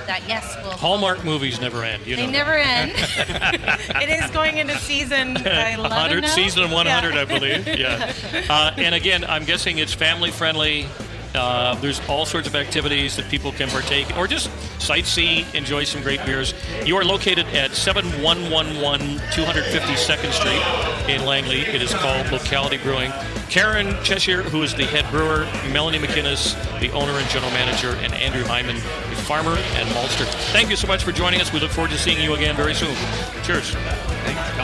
[0.06, 0.72] that yes, we'll.
[0.72, 2.06] Hallmark movies never end.
[2.06, 2.92] You They know never end.
[2.96, 6.28] it is going into season uh, 11 100 now?
[6.28, 7.20] season 100 Yeah.
[7.20, 8.12] i believe yeah
[8.50, 10.86] uh, and again i'm guessing it's family friendly
[11.34, 16.02] uh, there's all sorts of activities that people can partake or just sightsee, enjoy some
[16.02, 16.54] great beers.
[16.84, 21.60] You are located at 7111 252nd Street in Langley.
[21.60, 23.12] It is called Locality Brewing.
[23.48, 28.12] Karen Cheshire, who is the head brewer, Melanie McInnes, the owner and general manager, and
[28.14, 30.26] Andrew Hyman, the farmer and maltster.
[30.52, 31.52] Thank you so much for joining us.
[31.52, 32.94] We look forward to seeing you again very soon.
[33.44, 33.70] Cheers.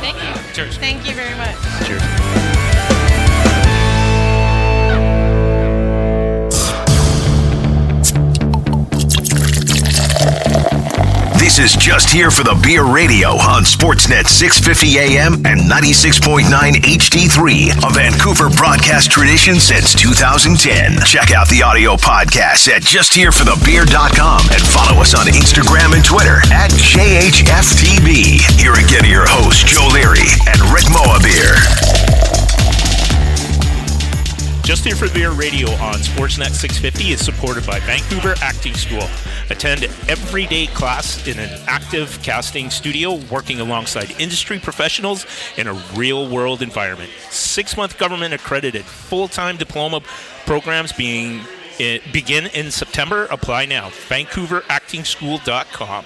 [0.01, 0.53] Thank you.
[0.55, 0.79] Cheers.
[0.79, 2.40] Thank you very much.
[11.51, 17.75] This is just here for the Beer Radio on Sportsnet 650 AM and 96.9 HD3,
[17.75, 21.03] a Vancouver broadcast tradition since 2010.
[21.03, 26.71] Check out the audio podcast at justhereforthebeer.com and follow us on Instagram and Twitter at
[26.71, 28.39] JHFTB.
[28.55, 31.59] Here again are your hosts, Joe Leary and Rick Mohabir.
[34.63, 39.03] Just Here for Beer Radio on Sportsnet 650 is supported by Vancouver Acting School.
[39.51, 45.27] Attend everyday class in an active casting studio working alongside industry professionals
[45.57, 47.11] in a real world environment.
[47.31, 50.03] Six month government accredited full time diploma
[50.47, 51.41] programs being
[51.81, 53.25] eh, begin in September.
[53.27, 53.89] Apply now.
[53.89, 56.05] VancouverActingSchool.com.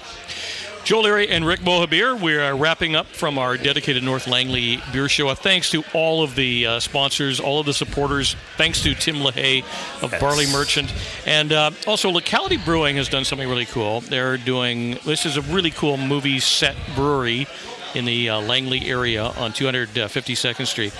[0.85, 2.21] Joe Leary and Rick Mohabir.
[2.21, 5.29] We are wrapping up from our dedicated North Langley Beer Show.
[5.29, 8.35] A thanks to all of the uh, sponsors, all of the supporters.
[8.55, 9.63] Thanks to Tim LaHaye
[10.03, 10.21] of Yes.
[10.21, 10.93] Barley Merchant.
[11.25, 14.01] And uh, also, Locality Brewing has done something really cool.
[14.01, 17.47] They're doing, this is a really cool movie set brewery
[17.95, 20.93] in the uh, Langley area on 252nd Street.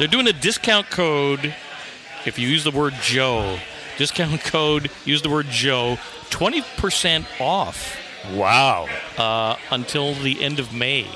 [0.00, 1.54] They're doing a discount code
[2.26, 3.60] if you use the word Joe.
[3.98, 5.96] Discount code, use the word Joe,
[6.30, 7.97] 20% off.
[8.32, 8.86] Wow.
[9.16, 11.06] Uh, until the end of May.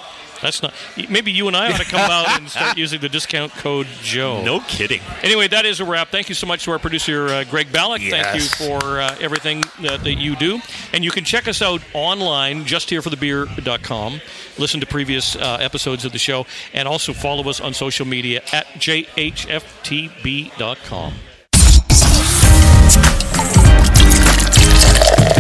[0.43, 0.75] That's not.
[1.09, 4.43] Maybe you and I ought to come out and start using the discount code Joe.
[4.43, 5.01] No kidding.
[5.23, 6.09] Anyway, that is a wrap.
[6.09, 8.11] Thank you so much to our producer, uh, Greg Ballack.
[8.11, 10.61] Thank you for uh, everything that, that you do.
[10.93, 14.21] And you can check us out online, justhereforthebeer.com.
[14.59, 16.45] Listen to previous uh, episodes of the show,
[16.75, 19.53] and also follow us on social media at jhftb.com.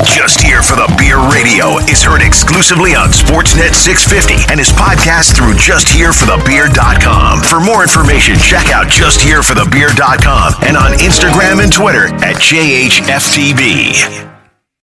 [0.01, 5.36] Just here for the Beer Radio is heard exclusively on Sportsnet 650 and is podcast
[5.36, 7.43] through justhereforthebeer.com.
[7.43, 14.31] For more information, check out justhereforthebeer.com and on Instagram and Twitter at JHFTB.